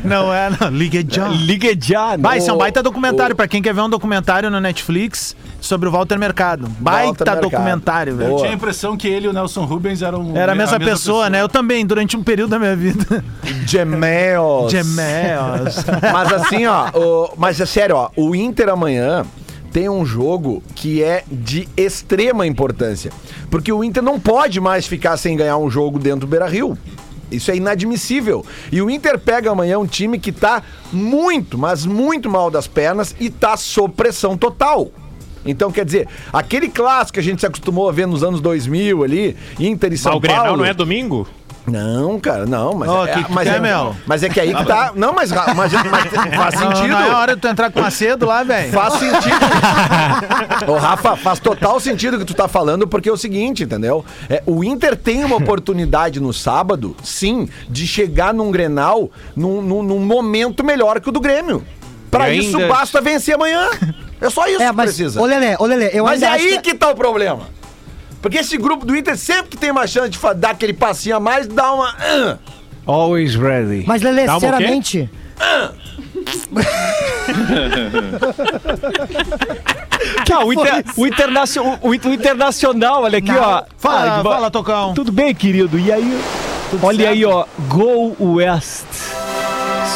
[0.04, 0.68] Não é, não.
[0.70, 1.30] Liga John.
[1.32, 2.16] Liga já.
[2.18, 3.32] Vai, isso é um baita documentário.
[3.32, 5.34] o- Pra quem quer ver um documentário no Netflix
[5.70, 6.66] sobre o Walter Mercado.
[6.80, 7.40] Baita Walter Mercado.
[7.48, 8.30] documentário, velho.
[8.32, 11.30] Eu tinha a impressão que ele e o Nelson Rubens eram Era a mesma, pessoa,
[11.30, 11.40] né?
[11.40, 13.22] Eu também, durante um período da minha vida.
[13.64, 14.72] Gemelos.
[14.72, 15.76] Gemelos.
[16.12, 19.24] Mas assim, ó, o- mas é sério, ó, o Inter amanhã
[19.72, 23.12] tem um jogo que é de extrema importância.
[23.48, 26.76] Porque o Inter não pode mais ficar sem ganhar um jogo dentro do Beira-Rio.
[27.30, 28.44] Isso é inadmissível.
[28.72, 33.14] E o Inter pega amanhã um time que tá muito, mas muito mal das pernas
[33.20, 34.90] e tá sob pressão total.
[35.44, 39.02] Então, quer dizer, aquele clássico que a gente se acostumou a ver nos anos 2000
[39.04, 40.58] ali, Inter e São Mas o Grenal Paulo.
[40.58, 41.26] não é domingo?
[41.66, 43.94] Não, cara, não, mas, Ó, é, que que mas, quer, é, Mel?
[44.06, 44.92] mas é que aí que tá.
[44.96, 46.88] Não, mas, mas, mas faz Não, sentido.
[46.88, 48.72] não é hora de tu entrar com acedo lá, velho.
[48.72, 49.36] Faz sentido.
[50.66, 54.04] Ô, Rafa, faz total sentido o que tu tá falando, porque é o seguinte, entendeu?
[54.28, 59.82] É, o Inter tem uma oportunidade no sábado, sim, de chegar num Grenal num, num,
[59.82, 61.62] num momento melhor que o do Grêmio.
[62.10, 63.68] Pra E isso, ainda- basta vencer amanhã.
[64.20, 65.20] É só isso É, que mas, precisa.
[65.20, 67.48] ô Lelê, ô Lelê, eu Mas é ainda acho aí que tá o problema.
[68.20, 71.20] Porque esse grupo do Inter, sempre que tem uma chance de dar aquele passinho a
[71.20, 71.88] mais, dá uma.
[71.98, 72.36] ah.
[72.86, 73.84] Always ready.
[73.86, 74.40] Mas, Lelê, Dá quê?
[74.40, 75.10] sinceramente.
[80.32, 81.06] Ah, o, inter- o
[81.82, 83.64] o- o internacional, olha aqui, ó.
[83.76, 84.94] Fala, Ah, fala, Tocão.
[84.94, 85.78] Tudo bem, querido?
[85.78, 86.20] E aí?
[86.82, 87.44] olha aí, ó.
[87.68, 88.84] Go West.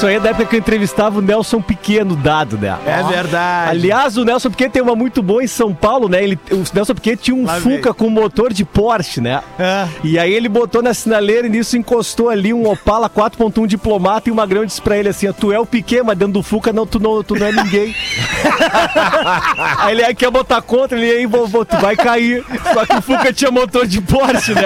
[0.05, 2.77] Isso aí é da época que eu entrevistava o Nelson Pequeno dado, né?
[2.85, 3.71] É verdade.
[3.71, 6.23] Aliás, o Nelson Piquet tem uma muito boa em São Paulo, né?
[6.23, 7.95] Ele, o Nelson Piquet tinha um Lá Fuca veio.
[7.95, 9.41] com motor de Porsche, né?
[9.59, 9.89] É.
[10.05, 14.33] E aí ele botou na sinaleira e nisso encostou ali um Opala 4.1 diplomata e
[14.33, 16.71] o Magrão disse pra ele assim, ó, tu é o Piquet, mas dentro do Fuca
[16.71, 17.97] não, tu não, tu não é ninguém.
[19.79, 22.45] aí ele aí quer botar contra, ele aí, vovô, tu vai cair.
[22.75, 24.65] Só que o Fuca tinha motor de Porsche, né?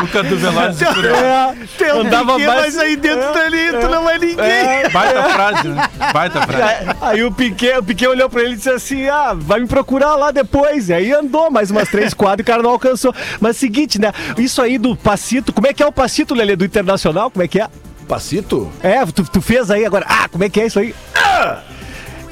[0.00, 1.80] Fuca do Velozes e Furiosos.
[1.80, 4.88] É, andava Piquet, mais- mas aí dentro dali tu não é ninguém.
[4.92, 5.88] Baita frase, né?
[6.12, 6.62] Baita frase.
[6.62, 9.66] Aí, aí o Piquet, o Piquet olhou pra ele e disse assim: Ah, vai me
[9.66, 10.88] procurar lá depois.
[10.88, 13.14] E aí andou mais umas três quadras e o cara não alcançou.
[13.40, 14.12] Mas seguinte, né?
[14.38, 17.30] Isso aí do Passito, como é que é o Passito, Lelê, do Internacional?
[17.30, 17.68] Como é que é?
[18.08, 18.70] Passito?
[18.82, 20.04] É, tu, tu fez aí agora.
[20.08, 20.94] Ah, como é que é isso aí?
[21.14, 21.60] Ah!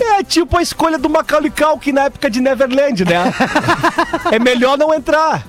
[0.03, 3.33] É tipo a escolha do Macaulay Culkin na época de Neverland, né?
[4.33, 5.45] é melhor não entrar.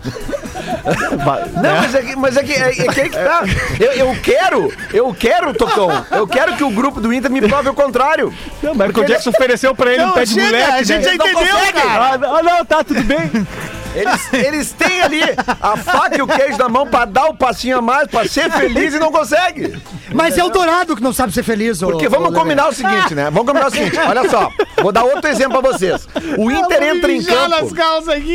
[1.62, 3.44] Não, mas é que, mas é que, é, é que aí que tá.
[3.80, 6.06] Eu, eu quero, eu quero, Tocão.
[6.12, 8.34] Eu quero que o grupo do Inter me prove o contrário.
[8.62, 10.72] Não, mas o Jackson ofereceu pra ele um Não, pé de chega, moleque.
[10.72, 11.04] a gente né?
[11.04, 12.14] já entendeu, cara.
[12.14, 13.48] Ah, não, não, tá, tudo bem.
[13.94, 15.22] Eles, eles têm ali
[15.62, 18.50] a faca e o queijo na mão pra dar o passinho a mais, pra ser
[18.52, 19.78] feliz e não consegue.
[20.14, 22.40] Mas é o Dourado que não sabe ser feliz, ô- Porque ô, vamos Lelê.
[22.42, 23.26] combinar o seguinte, né?
[23.26, 24.50] Vamos combinar o seguinte, olha só.
[24.82, 26.08] Vou dar outro exemplo pra vocês.
[26.38, 27.74] O Inter entra em campo.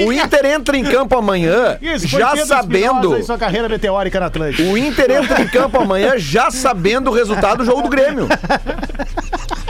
[0.07, 3.23] O Inter entra em campo amanhã já sabendo.
[3.25, 4.63] sua carreira meteórica na Atlântica.
[4.63, 8.29] O Inter entra em campo amanhã já sabendo o resultado do jogo do Grêmio.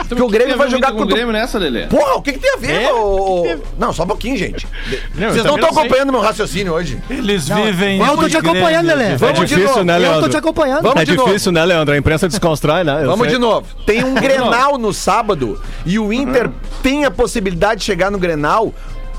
[0.09, 1.07] Porque o Grêmio vai jogar com o.
[1.07, 1.87] Grêmio nessa, Lelê.
[1.87, 2.93] Porra, o que, que tem a ver?
[2.93, 3.59] ô, ô?
[3.79, 4.67] Não, só um pouquinho, gente.
[5.15, 7.01] Não, Vocês não estão acompanhando meu raciocínio hoje.
[7.09, 8.01] Eles vivem.
[8.01, 9.17] Eu tô te acompanhando, Lelê.
[9.17, 9.85] Vamos é de difícil, novo.
[9.85, 10.31] né, Eu tô Leandro?
[10.31, 10.83] te acompanhando.
[10.83, 11.29] Vamos é de novo.
[11.29, 11.95] difícil, né, Leandro?
[11.95, 13.03] A imprensa desconstrói, né?
[13.03, 13.35] Eu Vamos sei.
[13.35, 13.67] de novo.
[13.85, 16.51] Tem um Grenal no sábado e o Inter
[16.83, 18.73] tem a possibilidade de chegar no Grenal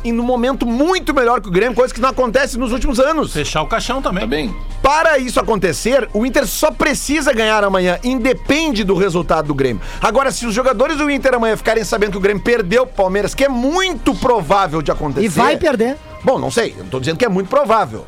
[0.04, 3.34] em um momento muito melhor que o Grêmio, coisa que não acontece nos últimos anos.
[3.34, 4.22] Fechar o caixão também.
[4.22, 4.56] Tá bem?
[4.82, 9.82] Para isso acontecer, o Inter só precisa ganhar amanhã, independe do resultado do Grêmio.
[10.02, 13.36] Agora, se os jogadores do Inter amanhã ficarem sabendo que o Grêmio perdeu o Palmeiras,
[13.36, 15.26] que é muito provável de acontecer.
[15.26, 15.98] E vai perder.
[16.24, 18.06] Bom, não sei, eu tô dizendo que é muito provável.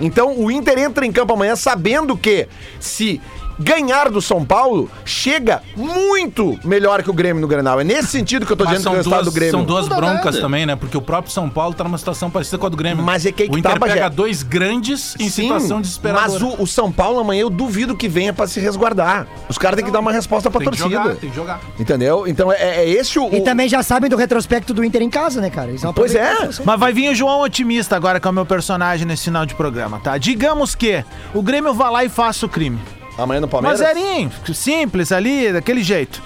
[0.00, 3.20] Então o Inter entra em campo amanhã sabendo que se
[3.58, 7.80] ganhar do São Paulo, chega muito melhor que o Grêmio no Grenal.
[7.80, 9.36] É nesse sentido que eu tô Mas dizendo que são é o resultado duas, do
[9.36, 9.52] Grêmio.
[9.52, 10.40] são duas broncas nada.
[10.40, 10.76] também, né?
[10.76, 13.02] Porque o próprio São Paulo tá numa situação parecida com a do Grêmio.
[13.04, 13.94] Mas é que aí que o tá, Inter Bagé.
[13.94, 16.28] pega dois grandes em Sim, situação desesperadora.
[16.30, 19.26] Mas o, o São Paulo amanhã eu duvido que venha pra se resguardar.
[19.48, 21.02] Os caras têm que dar uma resposta pra tem que torcida.
[21.02, 21.60] jogar, tem que jogar.
[21.78, 22.26] Entendeu?
[22.26, 23.28] Então é, é esse o.
[23.32, 25.68] E o- também já sabem do retrospecto do Inter em casa, né, cara?
[25.94, 26.32] Pois é.
[26.64, 29.54] Mas vai vir o João Otimista agora, que é o meu personagem nesse final de
[29.54, 30.16] programa, tá?
[30.18, 31.04] Digamos que
[31.34, 32.78] o Grêmio vá lá e faça o crime.
[33.18, 33.78] Amanhã no Mas Palmeiras.
[33.80, 36.22] zerinho, simples ali, daquele jeito.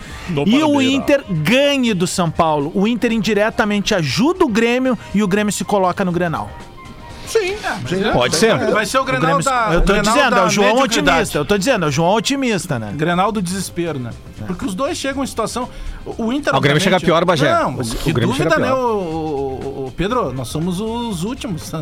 [0.46, 2.70] e o Inter ganhe do São Paulo.
[2.74, 6.50] O Inter indiretamente ajuda o Grêmio e o Grêmio se coloca no Grenal.
[8.12, 8.56] Pode ser.
[8.72, 10.76] Vai ser o O Grenal Grêmio se- da eu tô Grenal dizendo, é o João
[10.80, 11.38] otimista.
[11.38, 12.92] Eu tô dizendo, é o João otimista, né?
[12.94, 14.10] Grenal do desespero, né?
[14.46, 15.68] Porque os dois chegam em situação.
[16.04, 16.52] O o Inter.
[16.54, 17.50] Ah, o Grêmio chega pior, Bagé.
[17.50, 20.30] Não, mas O- que o Grêmio dúvida, chega né, o, o- o- Pedro?
[20.34, 21.72] Nós somos os últimos.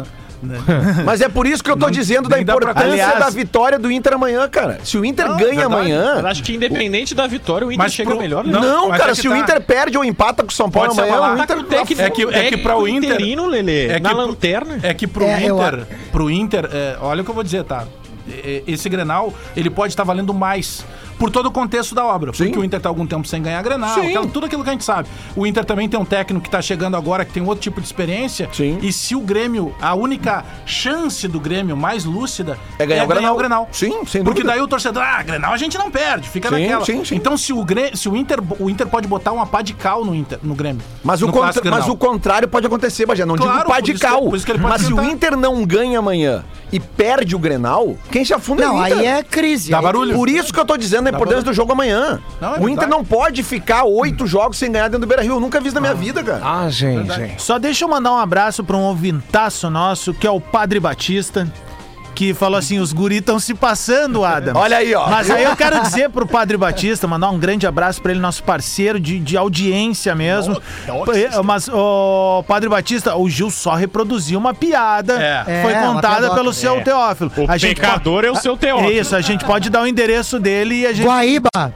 [0.42, 0.58] Né?
[1.04, 3.90] Mas é por isso que eu tô Não- dizendo da importância Aliás- da vitória do
[3.92, 4.78] Inter amanhã, cara.
[4.82, 5.66] Se o Inter Não, ganha verdade.
[5.74, 6.14] amanhã.
[6.16, 8.52] Mas acho que independente da vitória, o Inter Mas chega pro- melhor, né?
[8.52, 9.38] Não, Não, mas cara, é se o tá.
[9.38, 11.46] Inter perde ou empata com o São Paulo Pode amanhã, o Inter.
[11.46, 14.00] Tá com o técnico, É que- é que pra o Inter- interino, Lelê, É que
[14.00, 14.78] na pro- lanterna.
[14.82, 17.64] É que pro É, eu Inter, pro Inter, é, olha o que eu vou dizer,
[17.64, 17.84] tá?
[18.66, 20.84] Esse Grenal, ele pode estar valendo mais
[21.20, 22.32] por todo o contexto da obra.
[22.32, 24.08] Porque o Inter tá algum tempo sem ganhar Grenal, Sim.
[24.08, 25.08] aquela- tudo aquilo que a gente sabe.
[25.36, 27.86] O Inter também tem um técnico que tá chegando agora, que tem outro tipo de
[27.86, 28.48] experiência.
[28.52, 28.78] Sim.
[28.82, 33.68] E se o Grêmio, a única chance do Grêmio mais lúcida É ganhar o Grenal.
[33.70, 34.48] Sim, sem Porque dúvida.
[34.54, 36.84] daí o torcedor, ah, Grenal a gente não perde, fica Sim, naquela.
[36.86, 37.14] sim, sim.
[37.16, 40.04] Então se o Grêmio, se o Inter, o Inter pode botar uma pá de cal
[40.04, 40.82] no Inter, no Grêmio.
[41.04, 41.94] Mas o, no contra- Clássico mas Grenal.
[41.94, 43.24] o contrário pode acontecer, Bagé.
[43.26, 44.30] Não Claro, digo pá de que- cal.
[44.30, 45.10] que mas se o tentar.
[45.10, 48.98] Inter não ganha amanhã e perde o Grenal, quem se afunda Não, é o Inter.
[49.00, 49.70] aí é crise.
[49.70, 50.14] Dá Aí- barulho.
[50.14, 52.20] Por isso que eu tô dizendo a importância do jogo amanhã.
[52.40, 52.90] Não, é o Inter verdade.
[52.90, 55.34] não pode ficar oito jogos sem ganhar dentro do Beira Rio.
[55.34, 56.40] Eu nunca vi isso na minha vida, cara.
[56.42, 57.42] Ah, gente, gente.
[57.42, 61.46] Só deixa eu mandar um abraço pra um ouvintaço nosso, que é o Padre Batista,
[62.20, 64.52] que falou assim: os guri estão se passando, Adam.
[64.54, 65.08] Olha aí, ó.
[65.08, 68.42] Mas aí eu quero dizer pro Padre Batista, mandar um grande abraço pra ele, nosso
[68.42, 70.60] parceiro de, de audiência mesmo.
[70.86, 75.44] Eh, Mas, o Padre Batista, o Gil só reproduziu uma piada É.
[75.44, 77.30] que foi É, contada pelo seu Teófilo.
[77.38, 78.90] O pecador é o seu Teófilo.
[78.92, 81.06] Isso, a gente pode dar o endereço dele e a gente.
[81.06, 81.48] Guaíba.
[81.56, 81.70] A.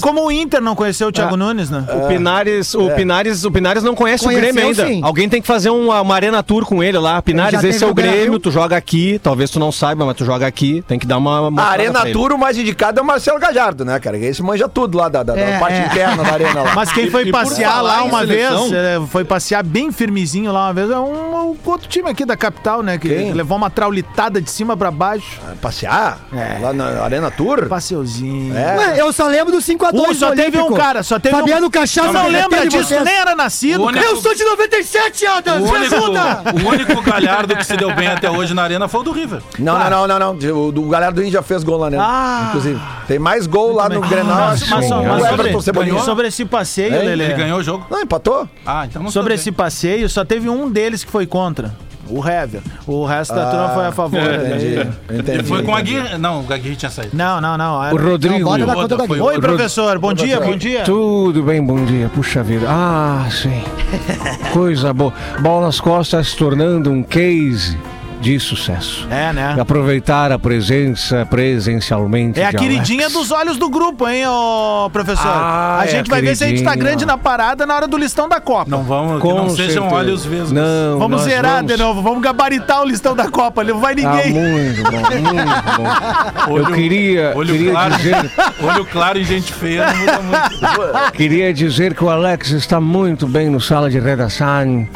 [0.00, 1.84] Como o Inter não conheceu o Thiago Nunes, né?
[1.92, 4.86] O Pinares, o Pinares, o Pinares não conhece Conheceu, o Grêmio ainda.
[4.86, 5.00] sim.
[5.02, 7.20] Alguém tem que fazer uma, uma arena tour com ele lá.
[7.20, 7.94] Pinares, esse é o.
[7.94, 9.87] Grêmio, tu joga aqui, talvez tu não saiba.
[9.88, 11.38] Saiba, mas tu joga aqui, tem que dar uma.
[11.48, 12.12] A mostrada Arena.
[12.12, 14.18] Tour, o mais indicado é o Marcelo Gajardo, né, cara?
[14.18, 15.86] Esse manja tudo lá da, da- da É, parte é.
[15.86, 16.74] interna da arena lá.
[16.76, 19.90] Mas quem E- foi e passear falar lá uma seleção- vez, é, foi passear bem
[19.90, 22.98] firmezinho lá uma vez, é um, um outro time aqui da capital, né?
[22.98, 23.32] Que Quem?
[23.32, 25.40] levou uma traulitada de cima pra baixo.
[25.62, 26.18] Passear?
[26.32, 26.58] É.
[26.60, 27.66] Lá na Arena Tour?
[27.66, 28.56] Passeuzinho.
[28.56, 28.76] É.
[28.76, 31.70] Ué, eu só lembro do 5x2 Uh, só teve um cara, só teve Fabiano um...
[31.70, 32.12] Cachaça.
[32.12, 33.02] Não, me lembra disso, vocês.
[33.04, 33.82] nem era nascido.
[33.84, 36.42] Único- Eu sou de 97, Adams, O me único, ajuda!
[36.54, 39.40] o único galhardo que se deu bem até hoje na arena foi o do River.
[39.58, 40.66] Não, não, não, não, não.
[40.66, 41.98] O, do galera do Índia já fez gol lá, né?
[42.00, 42.46] Ah.
[42.48, 42.80] Inclusive.
[43.06, 44.48] Tem mais gol lá no Grenal.
[44.48, 46.02] mas, mas, o mas Everton sobre, Cebolinha.
[46.02, 47.24] sobre esse passeio, Lelê.
[47.24, 47.86] Ele ganhou o jogo.
[47.90, 48.48] Não, empatou?
[48.66, 51.74] Ah, então não Sobre esse passeio, só teve um deles que foi contra.
[52.10, 52.62] O Hever.
[52.86, 54.18] O resto da turma foi a favor.
[54.34, 54.88] Entendi.
[55.10, 55.30] Entendi.
[55.30, 55.78] Ele foi com a.
[55.78, 56.16] Aguirre.
[56.16, 57.14] Não, o Aguirre tinha saído.
[57.14, 57.84] Não, não, não.
[57.84, 58.38] era- O Rodrigo.
[58.38, 59.20] Não, bota na conta Foi- Aguirre.
[59.34, 59.98] Oi, professor.
[59.98, 60.84] Bom dia, bom dia.
[60.84, 62.10] Tudo bem, bom dia.
[62.14, 62.66] Puxa vida.
[62.68, 63.62] Ah, sim.
[64.52, 65.12] Coisa boa.
[65.40, 67.76] Bola nas costas se tornando um case
[68.20, 69.06] de sucesso.
[69.10, 69.56] É, né?
[69.60, 72.40] Aproveitar a presença presencialmente.
[72.40, 73.12] É a queridinha Alex.
[73.12, 75.26] dos olhos do grupo, hein, ô professor?
[75.30, 76.90] Ah, a é gente a vai ver se a gente tá queridinha.
[76.90, 78.70] grande na parada na hora do listão da Copa.
[78.70, 79.94] Não vamos, que Com não sejam certeza.
[79.94, 80.52] olhos vesgos.
[80.52, 83.92] Não, vamos zerar vamos- de novo, vamos gabaritar o listão da Copa, ali não vai
[83.92, 84.32] Ah, ninguém.
[84.32, 86.48] muito bom, muito bom.
[86.48, 88.30] Eu Olho- queria, Olho queria claro, dizer,
[88.62, 91.12] olho claro e gente feia não muda muito.
[91.14, 94.86] queria dizer que o Alex está muito bem no sala de redação.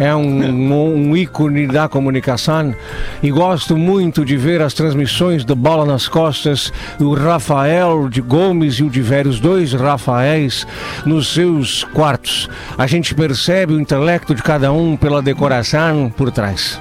[0.00, 0.72] É um,
[1.10, 2.67] um ícone da comunicação
[3.22, 8.74] e gosto muito de ver as transmissões do Bola nas Costas, o Rafael de Gomes
[8.76, 10.66] e o de Vério, os dois Rafaéis,
[11.04, 12.48] nos seus quartos.
[12.76, 16.80] A gente percebe o intelecto de cada um pela decoração por trás.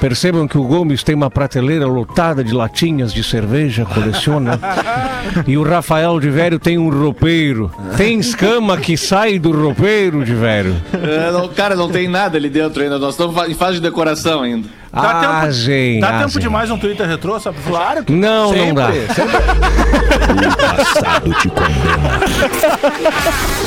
[0.00, 4.60] Percebam que o Gomes tem uma prateleira lotada de latinhas de cerveja, coleciona.
[5.48, 7.70] e o Rafael de Vério tem um roupeiro.
[7.96, 10.76] Tem escama que sai do roupeiro de Vério.
[10.92, 12.98] É, não- cara, não tem nada ali dentro ainda.
[12.98, 14.68] Nós estamos em fase de decoração ainda.
[15.02, 16.42] Dá tempo, Arrasem, dá tempo arrasem.
[16.42, 17.58] de mais um Twitter retrô, sabe?
[17.66, 18.04] Claro.
[18.08, 18.88] Não, não dá.
[20.36, 22.26] O passado te condena.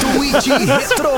[0.02, 1.10] Tweet Retro.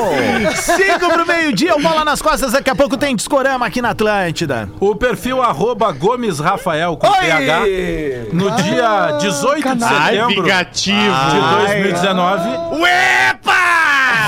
[0.55, 4.70] Cinco pro meio-dia, o Bola nas Costas, daqui a pouco tem Discorama aqui na Atlântida.
[4.80, 7.62] O perfil arroba Gomes Rafael com PH
[8.34, 11.16] no dia 18 de Ai, setembro vingativo.
[11.32, 12.49] de 2019.
[12.80, 13.51] Uepa!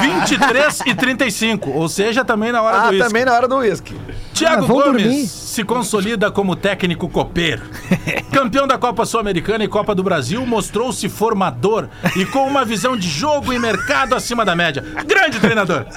[0.02, 3.08] 23 e 35, ou seja, também na hora Ah, do uísque.
[3.08, 3.96] também na hora do uísque.
[4.34, 5.26] Thiago Ah, Gomes dormir.
[5.54, 7.62] Se consolida como técnico copeiro.
[8.34, 13.08] Campeão da Copa Sul-Americana e Copa do Brasil, mostrou-se formador e com uma visão de
[13.08, 14.84] jogo e mercado acima da média.
[15.06, 15.86] Grande treinador.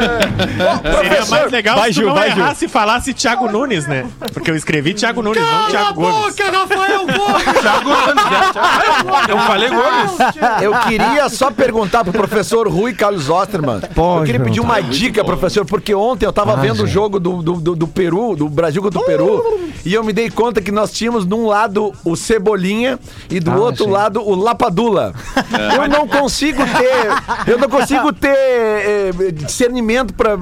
[0.00, 2.38] Seria mais legal Vai, se tu não vai, Gil.
[2.42, 4.06] errasse e falasse Thiago Nunes, né?
[4.32, 6.36] Porque eu escrevi Thiago Nunes, não Thiago Gomes.
[6.38, 7.60] Rafael Gomes!
[7.60, 8.14] Thiago Gomes.
[8.14, 9.22] né?
[9.28, 10.62] Eu falei Gomes.
[10.62, 13.80] Eu queria só perguntar pro professor Rui Carlos Osterman.
[13.94, 17.20] Pode eu queria pedir uma dica, professor, porque ontem eu tava Ah, vendo o jogo
[17.20, 20.60] do, do, do- do Peru, do Brasil contra o Peru, e eu me dei conta
[20.60, 23.90] que nós tínhamos num lado o Cebolinha e do Ah, outro sim.
[23.90, 25.12] lado o Lapadula.
[25.76, 27.50] Eu não consigo ter.
[27.52, 30.36] Eu não consigo ter eh, discernimento pra.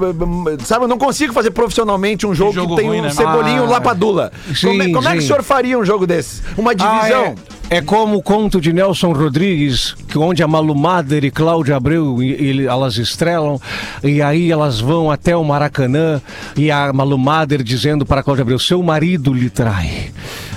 [0.64, 3.10] Sabe, eu não consigo fazer profissionalmente um jogo, jogo que tem ruim, um né?
[3.10, 4.32] Cebolinha e um Ah, Lapadula.
[4.60, 5.26] como, é, sim, como é que o sim.
[5.28, 6.42] senhor faria um jogo desse?
[6.56, 7.22] Uma Ah, divisão?
[7.24, 7.34] é,
[7.70, 12.22] é como o conto de Nelson Rodrigues, que onde a Malu Mader e Cláudia Abreu
[12.22, 13.60] ele- elas estrelam,
[14.02, 16.20] e aí elas vão até o Maracanã,
[16.56, 20.10] e a Malu Mader dizendo para Cláudia Abreu, seu marido lhe trai.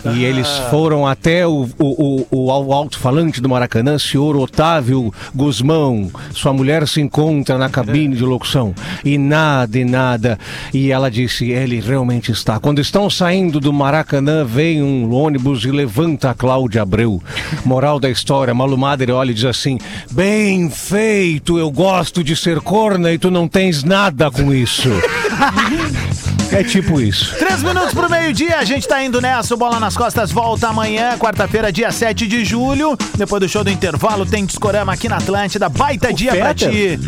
[0.06, 6.10] E eles foram até o, o, o, o alto-falante do Maracanã, senhor Otávio Guzmão.
[6.32, 8.74] Sua mulher se encontra na cabine de locução.
[9.06, 10.40] E nada, e nada.
[10.74, 12.60] E ela disse: ele realmente está.
[12.60, 17.22] Quando estão saindo do Maracanã, vem um ônibus e levanta a Cláudia Abreu.
[17.64, 19.78] Moral da história: Malu Mader olha e diz assim:
[20.12, 24.90] bem feito, eu gosto de ser corna e tu não tens nada com isso.
[26.56, 27.36] é tipo isso.
[27.38, 29.54] Três minutos pro meio-dia, a gente tá indo nessa.
[29.54, 32.98] O Bola nas Costas volta amanhã, quarta-feira, dia 7 de julho.
[33.18, 35.70] Depois do show do intervalo, tem Discorama aqui na Atlântida.
[35.70, 37.00] Baita dia pra ti.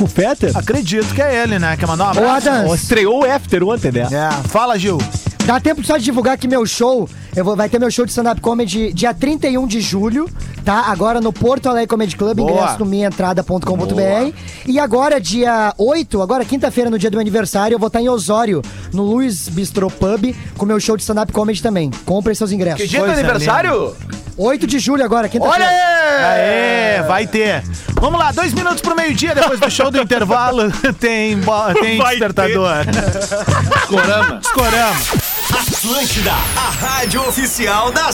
[0.00, 0.56] O Fetter?
[0.56, 1.76] Acredito que é ele, né?
[1.76, 2.48] Quer mandar um abraço?
[2.48, 4.08] Adams, Estreou o After ontem, né?
[4.10, 4.98] É, fala, Gil.
[5.44, 8.10] Dá tempo só de divulgar que meu show, eu vou, vai ter meu show de
[8.10, 10.28] stand-up comedy dia 31 de julho,
[10.64, 10.84] tá?
[10.86, 12.50] Agora no Porto Alegre Comedy Club, Boa.
[12.52, 14.32] ingresso no minhaentrada.com.br.
[14.66, 18.08] E agora, dia 8, agora quinta-feira, no dia do meu aniversário, eu vou estar em
[18.08, 18.62] Osório,
[18.92, 21.90] no Luiz Bistro Pub, com meu show de stand-up comedy também.
[22.04, 22.82] Comprem seus ingressos.
[22.82, 23.94] Que dia do aniversário?
[24.36, 25.68] 8 de julho agora, Olha quinta-feira.
[25.68, 26.96] aí!
[26.98, 27.62] Aê, vai ter.
[28.00, 31.36] Vamos lá, dois minutos pro meio-dia, depois do show do intervalo, tem,
[31.82, 32.86] tem Vai despertador.
[33.88, 34.38] Corama.
[34.38, 34.96] Discorama.
[35.52, 38.06] Atlântida, a rádio oficial da